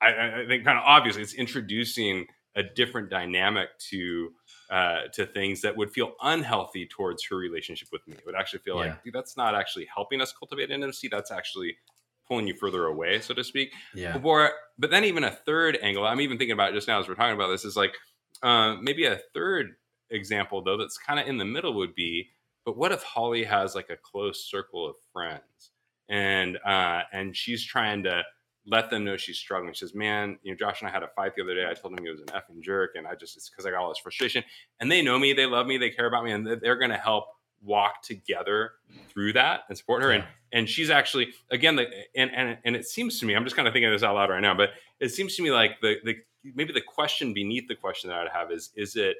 [0.00, 4.32] I, I, think kind of obviously it's introducing a different dynamic to
[4.70, 8.14] uh, to things that would feel unhealthy towards her relationship with me.
[8.14, 8.96] It would actually feel yeah.
[9.04, 11.08] like that's not actually helping us cultivate intimacy.
[11.08, 11.76] That's actually
[12.26, 13.72] pulling you further away, so to speak.
[13.94, 14.18] Yeah.
[14.18, 17.34] But then even a third angle, I'm even thinking about just now as we're talking
[17.34, 17.94] about this is like
[18.42, 19.76] uh, maybe a third
[20.10, 22.30] example though that's kind of in the middle would be
[22.68, 25.70] but what if Holly has like a close circle of friends
[26.10, 28.22] and uh, and she's trying to
[28.66, 29.72] let them know she's struggling.
[29.72, 31.66] She says, "Man, you know, Josh and I had a fight the other day.
[31.66, 33.80] I told him he was an effing jerk, and I just it's because I got
[33.80, 34.44] all this frustration.
[34.80, 36.98] And they know me, they love me, they care about me, and they're going to
[36.98, 37.28] help
[37.62, 38.72] walk together
[39.08, 40.10] through that and support her.
[40.10, 43.56] And and she's actually again the and and and it seems to me, I'm just
[43.56, 45.96] kind of thinking this out loud right now, but it seems to me like the
[46.04, 46.16] the
[46.54, 49.16] maybe the question beneath the question that I'd have is is it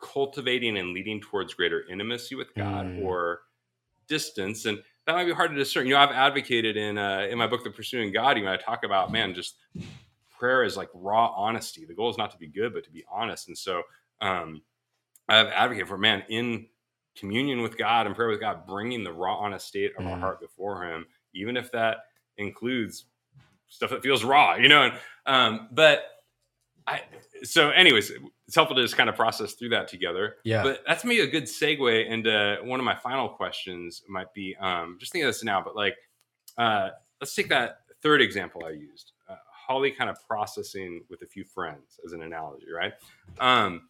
[0.00, 3.04] cultivating and leading towards greater intimacy with God mm.
[3.04, 3.40] or
[4.08, 4.66] distance.
[4.66, 5.86] And that might be hard to discern.
[5.86, 8.56] You know, I've advocated in uh, in my book, The Pursuing God, you know, I
[8.56, 9.56] talk about man, just
[10.38, 11.84] prayer is like raw honesty.
[11.84, 13.48] The goal is not to be good, but to be honest.
[13.48, 13.82] And so
[14.20, 14.62] um,
[15.28, 16.66] I've advocated for man in
[17.16, 20.12] communion with God and prayer with God, bringing the raw, honest state of mm.
[20.12, 21.98] our heart before Him, even if that
[22.36, 23.06] includes
[23.68, 24.84] stuff that feels raw, you know.
[24.84, 24.94] And,
[25.26, 26.17] um, but
[26.88, 27.02] I
[27.44, 28.10] so, anyways,
[28.46, 30.36] it's helpful to just kind of process through that together.
[30.44, 30.62] Yeah.
[30.62, 34.02] But that's maybe a good segue into one of my final questions.
[34.08, 35.96] Might be um, just think of this now, but like,
[36.56, 36.90] uh,
[37.20, 39.12] let's take that third example I used.
[39.28, 42.94] Uh, Holly kind of processing with a few friends as an analogy, right?
[43.38, 43.88] Um,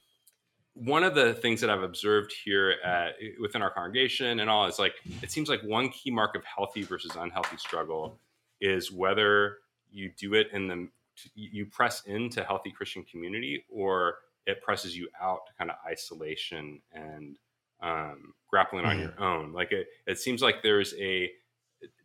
[0.74, 4.78] one of the things that I've observed here at, within our congregation and all is
[4.78, 8.18] like it seems like one key mark of healthy versus unhealthy struggle
[8.60, 9.58] is whether
[9.90, 10.88] you do it in the
[11.34, 14.16] you press into healthy Christian community or
[14.46, 17.36] it presses you out to kind of isolation and
[17.82, 18.90] um, grappling mm-hmm.
[18.90, 19.52] on your own.
[19.52, 21.30] Like it, it seems like there's a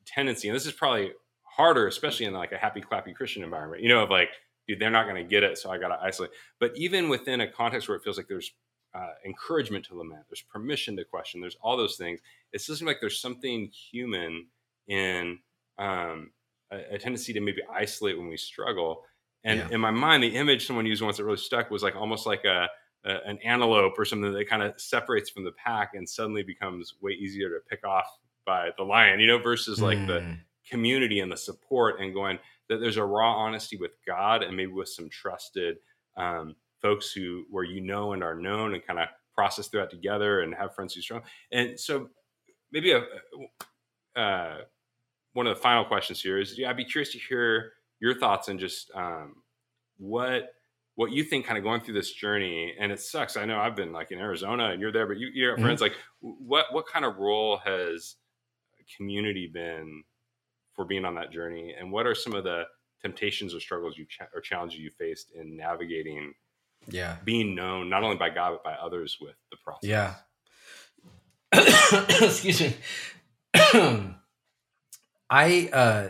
[0.05, 1.11] tendency, and this is probably
[1.43, 4.29] harder, especially in like a happy, clappy Christian environment, you know, of like,
[4.67, 5.57] dude, they're not going to get it.
[5.57, 6.31] So I got to isolate.
[6.59, 8.51] But even within a context where it feels like there's
[8.93, 12.19] uh, encouragement to lament, there's permission to question, there's all those things.
[12.51, 14.47] It seems like there's something human
[14.87, 15.39] in
[15.77, 16.31] um,
[16.71, 19.03] a, a tendency to maybe isolate when we struggle.
[19.43, 19.67] And yeah.
[19.71, 22.45] in my mind, the image someone used once that really stuck was like almost like
[22.45, 22.67] a,
[23.05, 26.93] a an antelope or something that kind of separates from the pack and suddenly becomes
[27.01, 28.05] way easier to pick off
[28.45, 30.07] by the lion, you know, versus like mm.
[30.07, 30.37] the
[30.69, 34.71] community and the support and going that there's a raw honesty with God and maybe
[34.71, 35.77] with some trusted
[36.17, 39.89] um, folks who where you know and are known and kind of process through that
[39.89, 41.21] together and have friends who strong.
[41.51, 42.09] And so
[42.71, 44.57] maybe a, uh,
[45.33, 48.47] one of the final questions here is yeah, I'd be curious to hear your thoughts
[48.47, 49.35] and just um,
[49.97, 50.53] what
[50.95, 53.75] what you think kind of going through this journey and it sucks i know i've
[53.75, 55.65] been like in arizona and you're there but you, you have mm-hmm.
[55.65, 58.15] friends like what what kind of role has
[58.95, 60.03] community been
[60.75, 61.73] for being on that journey?
[61.77, 62.63] And what are some of the
[63.01, 66.33] temptations or struggles you or challenges you faced in navigating
[66.87, 67.17] yeah.
[67.23, 69.89] being known not only by god but by others with the process?
[69.89, 70.15] Yeah.
[72.25, 72.75] Excuse me
[75.33, 76.09] i uh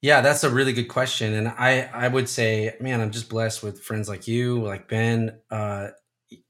[0.00, 3.62] yeah that's a really good question and i i would say man i'm just blessed
[3.62, 5.88] with friends like you like ben uh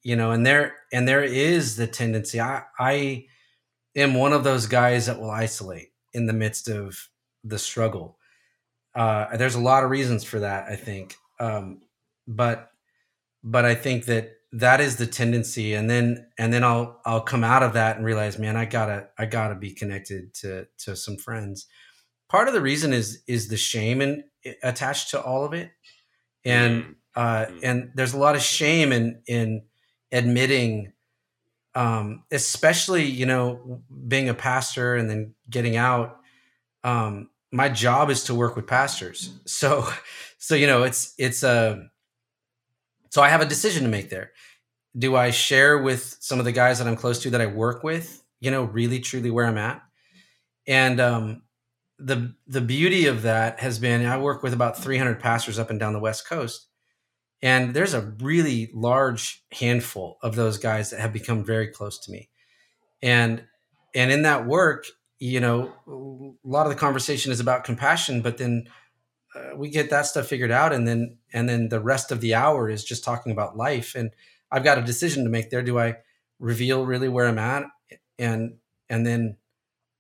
[0.03, 3.27] you know and there and there is the tendency i i
[3.97, 7.09] am one of those guys that will isolate in the midst of
[7.45, 8.19] the struggle.
[8.95, 11.81] Uh there's a lot of reasons for that i think um
[12.29, 12.73] but
[13.45, 17.45] but I think that that is the tendency and then and then I'll I'll come
[17.45, 20.67] out of that and realize man I got to I got to be connected to
[20.79, 21.67] to some friends.
[22.29, 24.25] Part of the reason is is the shame and
[24.63, 25.71] attached to all of it.
[26.45, 26.93] And mm-hmm.
[27.15, 27.59] uh mm-hmm.
[27.63, 29.65] and there's a lot of shame in in
[30.13, 30.93] admitting
[31.75, 36.21] um especially you know being a pastor and then getting out
[36.85, 39.39] um my job is to work with pastors.
[39.45, 39.87] So
[40.39, 41.91] so you know it's it's a
[43.11, 44.33] so I have a decision to make there.
[44.99, 47.83] Do I share with some of the guys that I'm close to that I work
[47.85, 49.83] with, you know, really truly where I'm at?
[50.67, 51.43] And um,
[51.99, 55.81] the the beauty of that has been I work with about 300 pastors up and
[55.81, 56.67] down the West Coast.
[57.41, 62.13] And there's a really large handful of those guys that have become very close to
[62.13, 62.31] me.
[63.03, 63.45] And
[63.95, 64.87] and in that work,
[65.19, 68.65] you know, a lot of the conversation is about compassion, but then
[69.35, 72.35] uh, we get that stuff figured out and then and then the rest of the
[72.35, 74.11] hour is just talking about life and
[74.51, 75.63] i've got a decision to make there.
[75.63, 75.97] Do i
[76.39, 77.65] reveal really where i'm at?
[78.19, 78.59] And
[78.89, 79.37] and then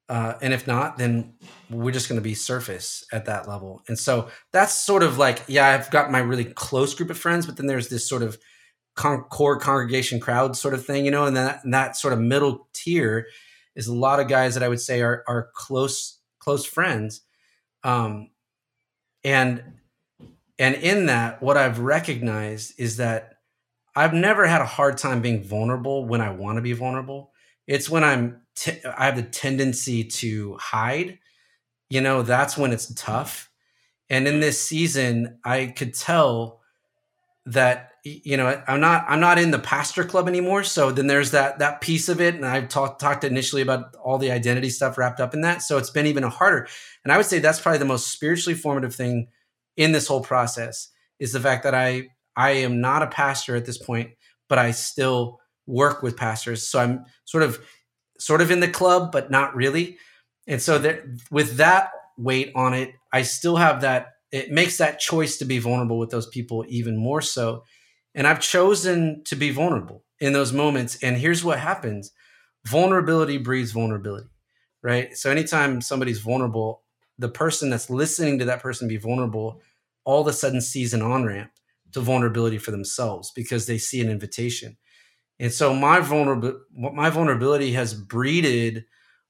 [0.09, 1.35] uh, and if not then
[1.69, 3.83] we're just going to be surface at that level.
[3.89, 7.47] And so that's sort of like yeah i've got my really close group of friends
[7.47, 8.39] but then there's this sort of
[8.97, 12.21] con- core congregation crowd sort of thing you know and that, and that sort of
[12.21, 13.27] middle tier
[13.77, 16.19] is a lot of guys that i would say are, are close
[16.49, 17.21] close friends.
[17.85, 18.31] Um,
[19.23, 19.63] and
[20.59, 23.35] and in that what i've recognized is that
[23.99, 27.33] i've never had a hard time being vulnerable when i want to be vulnerable.
[27.67, 31.19] It's when i'm t- i have the tendency to hide
[31.91, 33.51] you know that's when it's tough.
[34.11, 36.61] And in this season i could tell
[37.47, 41.33] that you know i'm not i'm not in the pastor club anymore so then there's
[41.33, 44.97] that that piece of it and i've talked talked initially about all the identity stuff
[44.97, 46.69] wrapped up in that so it's been even harder.
[47.05, 49.29] And i would say that's probably the most spiritually formative thing
[49.77, 50.89] in this whole process
[51.19, 52.09] is the fact that i
[52.39, 54.11] i am not a pastor at this point
[54.49, 57.61] but i still work with pastors so i'm sort of
[58.19, 59.99] sort of in the club but not really
[60.47, 64.99] and so there with that weight on it i still have that it makes that
[64.99, 67.63] choice to be vulnerable with those people even more so
[68.15, 70.99] and I've chosen to be vulnerable in those moments.
[71.03, 72.13] And here's what happens
[72.67, 74.29] vulnerability breeds vulnerability,
[74.83, 75.17] right?
[75.17, 76.83] So anytime somebody's vulnerable,
[77.19, 79.63] the person that's listening to that person be vulnerable
[80.05, 81.51] all of a sudden sees an on ramp
[81.93, 84.77] to vulnerability for themselves because they see an invitation.
[85.41, 88.85] And so my vulnerability, my vulnerability has breeded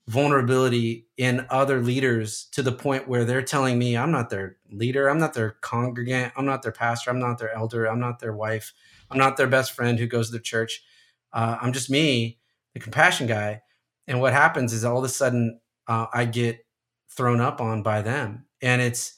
[0.08, 5.08] vulnerability in other leaders to the point where they're telling me I'm not their leader,
[5.08, 8.32] I'm not their congregant, I'm not their pastor, I'm not their elder, I'm not their
[8.32, 8.72] wife,
[9.10, 10.82] I'm not their best friend who goes to the church.
[11.30, 12.38] Uh, I'm just me,
[12.72, 13.60] the compassion guy.
[14.06, 16.64] And what happens is all of a sudden uh, I get
[17.10, 19.14] thrown up on by them, and it's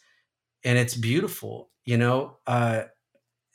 [0.65, 1.71] and it's beautiful.
[1.85, 2.83] You know, uh,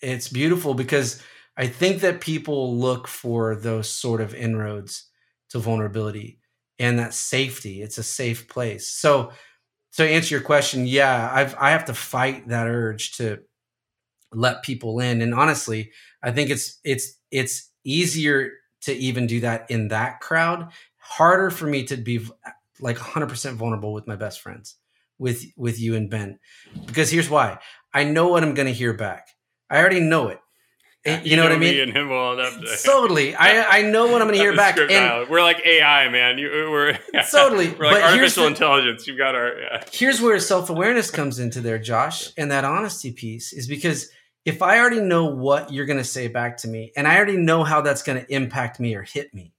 [0.06, 1.22] it's beautiful because
[1.57, 5.10] I think that people look for those sort of inroads
[5.49, 6.40] to vulnerability
[6.80, 7.82] and that safety.
[7.82, 8.90] It's a safe place.
[8.90, 9.32] So
[9.94, 13.40] to answer your question, yeah, I've I have to fight that urge to
[14.34, 15.22] let people in.
[15.22, 15.91] And honestly,
[16.22, 18.52] I think it's it's it's easier
[18.82, 20.72] to even do that in that crowd.
[20.98, 22.27] Harder for me to be
[22.80, 24.76] like 100% vulnerable with my best friends,
[25.18, 26.40] with with you and Ben,
[26.86, 27.60] because here's why:
[27.94, 29.30] I know what I'm going to hear back.
[29.76, 30.39] I already know it,
[31.06, 31.80] you, you know, know, what I mean?
[31.81, 33.35] and him to, totally.
[33.35, 34.77] I I know what I'm going to hear back.
[34.77, 36.38] And we're like AI, man.
[36.38, 36.97] You, we're
[37.31, 37.69] totally.
[37.69, 39.06] We're like artificial the, intelligence.
[39.06, 39.60] You've got our.
[39.60, 39.84] Yeah.
[39.91, 44.10] Here's where self awareness comes into there, Josh, and that honesty piece is because
[44.45, 47.38] if I already know what you're going to say back to me, and I already
[47.38, 49.53] know how that's going to impact me or hit me,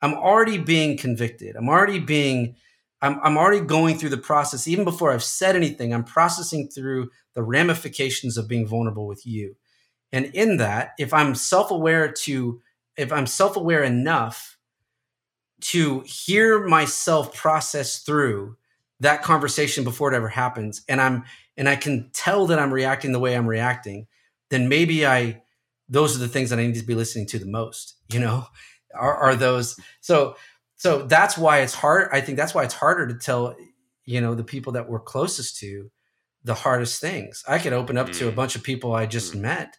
[0.00, 1.56] I'm already being convicted.
[1.56, 2.56] I'm already being.
[3.02, 5.94] I'm, I'm already going through the process even before I've said anything.
[5.94, 9.56] I'm processing through the ramifications of being vulnerable with you
[10.12, 12.60] and in that, if I'm self-aware to
[12.96, 14.58] if I'm self-aware enough
[15.60, 18.56] to hear myself process through
[18.98, 21.24] that conversation before it ever happens and I'm
[21.56, 24.06] and I can tell that I'm reacting the way I'm reacting,
[24.50, 25.42] then maybe I
[25.88, 28.46] those are the things that I need to be listening to the most, you know?
[28.92, 30.34] Are, are those so
[30.80, 33.54] so that's why it's hard I think that's why it's harder to tell
[34.06, 35.90] you know the people that we're closest to
[36.44, 37.44] the hardest things.
[37.46, 38.18] I could open up mm.
[38.18, 38.36] to a mm.
[38.36, 39.40] bunch of people I just mm.
[39.40, 39.76] met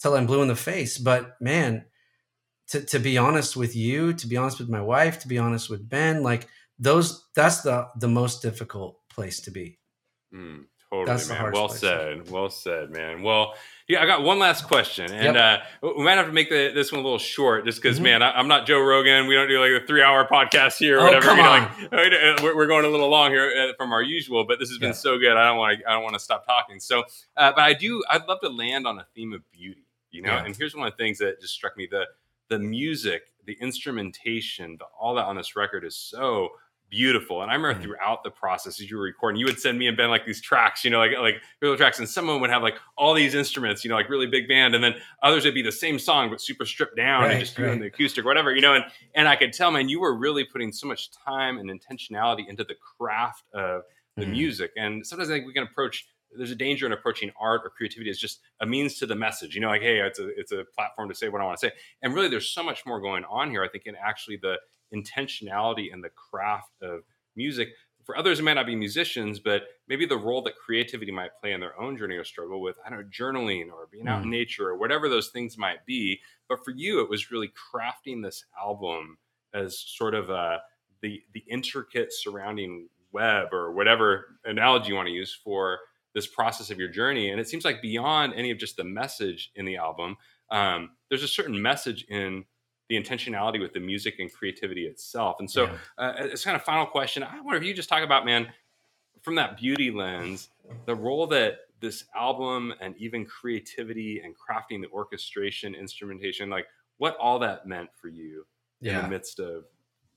[0.00, 0.98] till I'm blue in the face.
[0.98, 1.84] But man,
[2.68, 5.70] to, to be honest with you, to be honest with my wife, to be honest
[5.70, 6.48] with Ben, like
[6.78, 9.78] those, that's the, the most difficult place to be.
[10.34, 10.64] Mm,
[11.04, 11.52] totally, that's man.
[11.52, 12.30] Well said.
[12.30, 13.22] Well said, man.
[13.22, 13.54] Well,
[13.88, 15.62] yeah, I got one last question, and yep.
[15.82, 18.04] uh, we might have to make the, this one a little short, just because, mm-hmm.
[18.04, 19.28] man, I, am not Joe Rogan.
[19.28, 21.26] We don't do like a three-hour podcast here or oh, whatever.
[21.26, 21.62] Come you know, on.
[21.92, 24.78] Like, uh, we're going a little long here uh, from our usual, but this has
[24.78, 24.94] been yeah.
[24.94, 25.36] so good.
[25.36, 25.88] I don't want to.
[25.88, 26.80] I don't want to stop talking.
[26.80, 27.04] So,
[27.36, 28.02] uh, but I do.
[28.10, 29.86] I'd love to land on a theme of beauty
[30.16, 30.30] you know.
[30.30, 30.44] Yeah.
[30.44, 32.06] And here's one of the things that just struck me: the
[32.48, 36.50] the music, the instrumentation, the, all that on this record is so
[36.90, 37.42] beautiful.
[37.42, 39.86] And I remember mm throughout the process as you were recording, you would send me
[39.86, 42.62] and Ben like these tracks, you know, like like real tracks, and someone would have
[42.62, 45.62] like all these instruments, you know, like really big band, and then others would be
[45.62, 47.66] the same song but super stripped down right, and just right.
[47.66, 48.74] doing the acoustic, whatever, you know.
[48.74, 48.84] And
[49.14, 52.64] and I could tell, man, you were really putting so much time and intentionality into
[52.64, 53.82] the craft of
[54.16, 54.70] the mm music.
[54.76, 56.06] And sometimes I think we can approach
[56.36, 59.54] there's a danger in approaching art or creativity as just a means to the message.
[59.54, 61.66] You know, like hey, it's a it's a platform to say what I want to
[61.68, 61.72] say.
[62.02, 63.62] And really, there's so much more going on here.
[63.62, 64.56] I think in actually the
[64.94, 67.02] intentionality and the craft of
[67.34, 67.68] music.
[68.04, 71.52] For others, it might not be musicians, but maybe the role that creativity might play
[71.52, 74.28] in their own journey or struggle with, I don't know, journaling or being out in
[74.28, 74.32] mm.
[74.32, 76.20] nature or whatever those things might be.
[76.48, 79.18] But for you, it was really crafting this album
[79.52, 80.60] as sort of a,
[81.02, 85.78] the the intricate surrounding web or whatever analogy you want to use for
[86.14, 87.30] this process of your journey.
[87.30, 90.16] And it seems like beyond any of just the message in the album,
[90.50, 92.44] um, there's a certain message in
[92.88, 95.36] the intentionality with the music and creativity itself.
[95.40, 95.76] And so, yeah.
[95.98, 97.22] uh, it's kind of final question.
[97.22, 98.48] I wonder if you just talk about, man,
[99.22, 100.48] from that beauty lens,
[100.84, 106.66] the role that this album and even creativity and crafting the orchestration, instrumentation, like
[106.98, 108.46] what all that meant for you
[108.80, 108.96] yeah.
[108.98, 109.64] in the midst of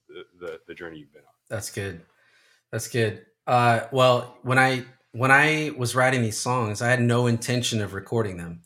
[0.08, 1.34] the, the, the journey you've been on.
[1.48, 2.00] That's good.
[2.70, 3.26] That's good.
[3.46, 7.94] Uh, well, when I when I was writing these songs, I had no intention of
[7.94, 8.62] recording them.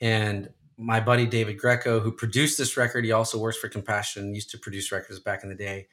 [0.00, 4.50] And my buddy David Greco, who produced this record, he also works for Compassion, used
[4.50, 5.88] to produce records back in the day.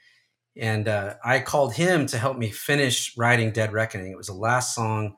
[0.56, 4.12] And uh, I called him to help me finish writing Dead Reckoning.
[4.12, 5.16] It was the last song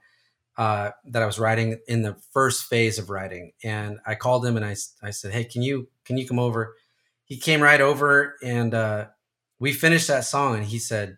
[0.58, 3.54] uh, that I was writing in the first phase of writing.
[3.64, 6.76] And I called him and I, I said, Hey, can you, can you come over?
[7.24, 9.08] He came right over and uh,
[9.60, 10.56] we finished that song.
[10.56, 11.18] And he said,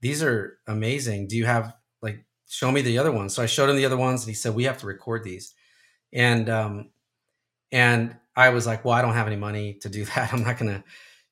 [0.00, 1.28] These are amazing.
[1.28, 3.34] Do you have like show me the other ones.
[3.34, 5.54] So I showed him the other ones, and he said, we have to record these.
[6.12, 6.90] And um,
[7.72, 10.32] and I was like, well, I don't have any money to do that.
[10.32, 10.84] I'm not gonna,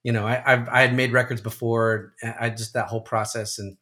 [0.03, 2.15] you know, I I've, I had made records before.
[2.23, 3.77] I just that whole process, and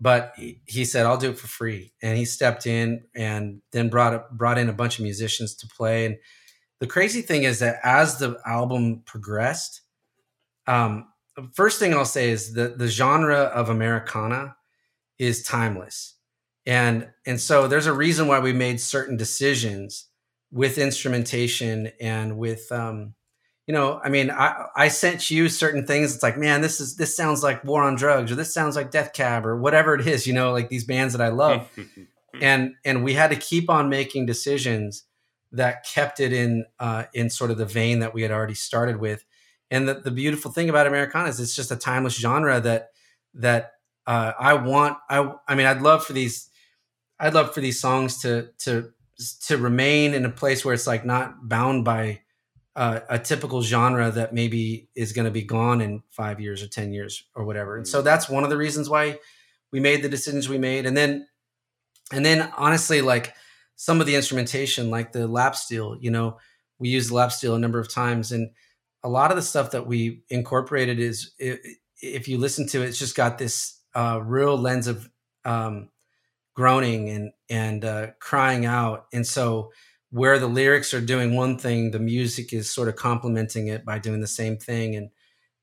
[0.00, 0.34] but
[0.66, 1.94] he, said, I'll do it for free.
[2.02, 6.04] And he stepped in and then brought brought in a bunch of musicians to play.
[6.04, 6.16] And
[6.80, 9.80] the crazy thing is that as the album progressed,
[10.66, 11.08] um,
[11.54, 14.56] first thing I'll say is that the genre of Americana
[15.18, 16.16] is timeless
[16.66, 20.08] and and so there's a reason why we made certain decisions
[20.50, 23.14] with instrumentation and with um
[23.66, 26.14] you know i mean i i sent you certain things.
[26.14, 28.90] It's like man this is this sounds like war on drugs or this sounds like
[28.90, 31.70] death cab or whatever it is you know like these bands that i love.
[32.38, 35.04] And and we had to keep on making decisions
[35.52, 38.98] that kept it in uh in sort of the vein that we had already started
[39.00, 39.24] with.
[39.70, 42.90] And the, the beautiful thing about americana is it's just a timeless genre that
[43.32, 43.72] that
[44.06, 46.48] uh, I want I I mean I'd love for these
[47.18, 48.92] I'd love for these songs to to
[49.46, 52.20] to remain in a place where it's like not bound by
[52.74, 56.68] uh, a typical genre that maybe is going to be gone in five years or
[56.68, 57.76] ten years or whatever.
[57.76, 58.04] And so mm.
[58.04, 59.18] that's one of the reasons why
[59.72, 60.86] we made the decisions we made.
[60.86, 61.26] And then
[62.12, 63.34] and then honestly, like
[63.76, 66.38] some of the instrumentation, like the lap steel, you know,
[66.78, 68.50] we used the lap steel a number of times, and
[69.02, 72.98] a lot of the stuff that we incorporated is if you listen to it, it's
[72.98, 75.08] just got this uh, real lens of
[75.44, 75.88] um,
[76.56, 79.70] groaning and and uh, crying out and so
[80.10, 83.98] where the lyrics are doing one thing, the music is sort of complementing it by
[83.98, 84.96] doing the same thing.
[84.96, 85.10] And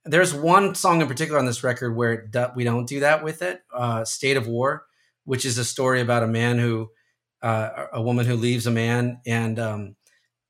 [0.05, 3.63] there's one song in particular on this record where we don't do that with it,
[3.73, 4.85] uh, "State of War,"
[5.23, 6.91] which is a story about a man who,
[7.41, 9.95] uh, a woman who leaves a man, and um,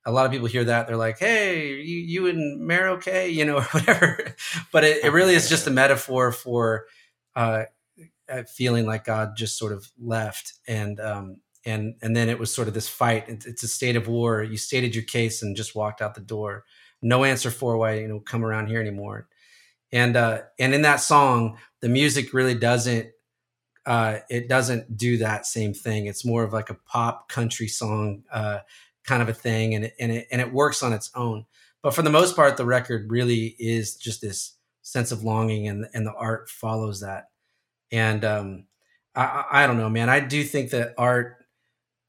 [0.06, 3.45] a lot of people hear that they're like, "Hey, you, you and Mare okay?" You
[3.45, 4.36] know, or whatever.
[4.72, 6.88] but it, it really is just a metaphor for
[7.36, 7.65] uh,
[8.49, 12.67] feeling like God just sort of left, and um, and and then it was sort
[12.67, 13.25] of this fight.
[13.27, 14.43] It's a state of war.
[14.43, 16.65] You stated your case and just walked out the door.
[17.01, 19.27] No answer for why you know come around here anymore.
[19.91, 23.09] And uh, and in that song, the music really doesn't
[23.85, 26.05] uh, it doesn't do that same thing.
[26.05, 28.59] It's more of like a pop country song uh,
[29.05, 31.45] kind of a thing, and it, and it and it works on its own.
[31.81, 35.87] But for the most part, the record really is just this sense of longing, and
[35.93, 37.25] and the art follows that.
[37.94, 38.65] And um,
[39.15, 40.10] I, I don't know, man.
[40.10, 41.38] I do think that art,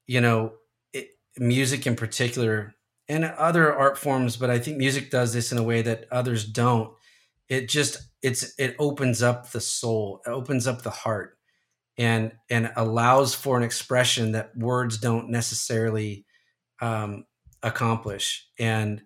[0.07, 0.53] you know,
[0.93, 2.73] it, music in particular,
[3.07, 6.43] and other art forms, but I think music does this in a way that others
[6.43, 6.91] don't.
[7.47, 11.37] It just it's it opens up the soul, it opens up the heart,
[11.99, 16.25] and and allows for an expression that words don't necessarily
[16.81, 17.25] um,
[17.61, 18.47] accomplish.
[18.57, 19.03] And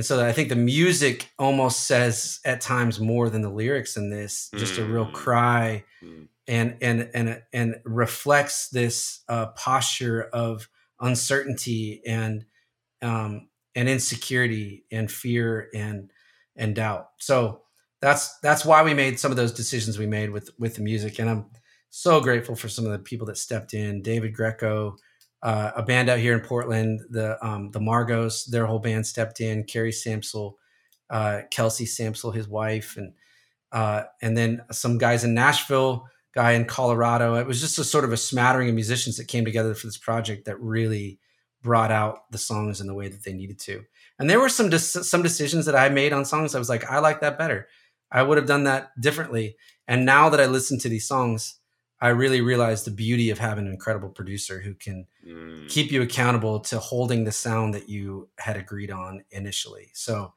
[0.00, 4.08] and so I think the music almost says at times more than the lyrics in
[4.08, 4.78] this, just mm.
[4.78, 5.12] a real mm.
[5.12, 6.26] cry, mm.
[6.48, 10.70] and and and and reflects this uh, posture of
[11.02, 12.46] uncertainty and
[13.02, 16.10] um, and insecurity and fear and
[16.56, 17.08] and doubt.
[17.18, 17.60] So
[18.00, 21.18] that's that's why we made some of those decisions we made with with the music,
[21.18, 21.44] and I'm
[21.90, 24.00] so grateful for some of the people that stepped in.
[24.00, 24.96] David Greco,
[25.42, 29.40] uh, a band out here in Portland, the um, the Margos, their whole band stepped
[29.40, 29.64] in.
[29.64, 30.54] Carrie Samsel,
[31.08, 33.14] uh, Kelsey Samsel, his wife, and
[33.72, 37.36] uh, and then some guys in Nashville, guy in Colorado.
[37.36, 39.96] It was just a sort of a smattering of musicians that came together for this
[39.96, 41.18] project that really
[41.62, 43.84] brought out the songs in the way that they needed to.
[44.18, 46.54] And there were some de- some decisions that I made on songs.
[46.54, 47.68] I was like, I like that better.
[48.12, 49.56] I would have done that differently.
[49.86, 51.59] And now that I listen to these songs,
[52.00, 55.68] I really realized the beauty of having an incredible producer who can mm.
[55.68, 59.90] keep you accountable to holding the sound that you had agreed on initially.
[59.92, 60.32] So,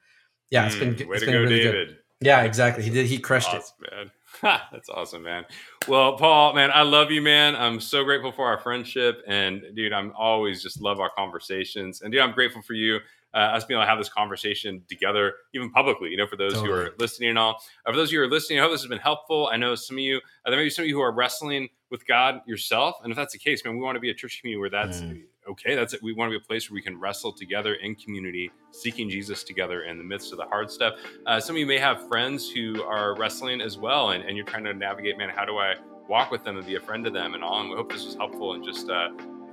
[0.50, 1.88] yeah, it's been, mm, it's been really David.
[1.88, 1.98] good.
[2.20, 2.84] Yeah, exactly.
[2.84, 3.06] He did.
[3.06, 3.92] He crushed awesome, it.
[3.92, 4.12] Man.
[4.72, 5.46] That's awesome, man.
[5.88, 7.56] Well, Paul, man, I love you, man.
[7.56, 12.02] I'm so grateful for our friendship, and dude, I'm always just love our conversations.
[12.02, 13.00] And dude, I'm grateful for you
[13.34, 16.54] uh, us being able to have this conversation together, even publicly, you know, for those
[16.54, 16.70] totally.
[16.70, 17.62] who are listening and all.
[17.86, 19.50] Uh, for those of you who are listening, I hope this has been helpful.
[19.52, 21.70] I know some of you, uh, there may be some of you who are wrestling
[21.90, 22.96] with God yourself.
[23.04, 25.02] And if that's the case, man, we want to be a church community where that's
[25.02, 25.24] mm.
[25.50, 25.76] okay.
[25.76, 26.02] That's it.
[26.02, 29.44] We want to be a place where we can wrestle together in community, seeking Jesus
[29.44, 30.96] together in the midst of the hard stuff.
[31.26, 34.46] Uh, some of you may have friends who are wrestling as well, and, and you're
[34.46, 35.76] trying to navigate, man, how do I
[36.08, 37.62] walk with them and be a friend to them and all.
[37.62, 39.10] And we hope this was helpful and just uh,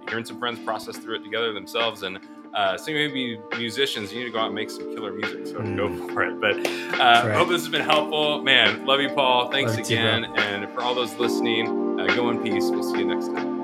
[0.09, 2.03] hearing some friends process through it together themselves.
[2.03, 2.19] And
[2.55, 5.47] uh, so maybe musicians, you need to go out and make some killer music.
[5.47, 5.77] So mm.
[5.77, 6.41] go for it.
[6.41, 6.57] But
[6.99, 7.37] uh, right.
[7.37, 8.43] hope this has been helpful.
[8.43, 9.51] Man, love you, Paul.
[9.51, 10.25] Thanks love again.
[10.25, 12.71] You, and for all those listening, uh, go in peace.
[12.71, 13.61] We'll see you next time.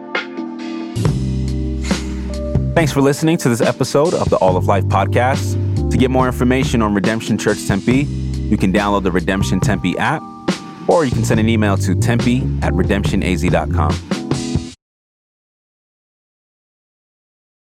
[2.75, 5.91] Thanks for listening to this episode of the All of Life podcast.
[5.91, 10.23] To get more information on Redemption Church Tempe, you can download the Redemption Tempe app,
[10.87, 13.93] or you can send an email to tempe at redemptionaz.com.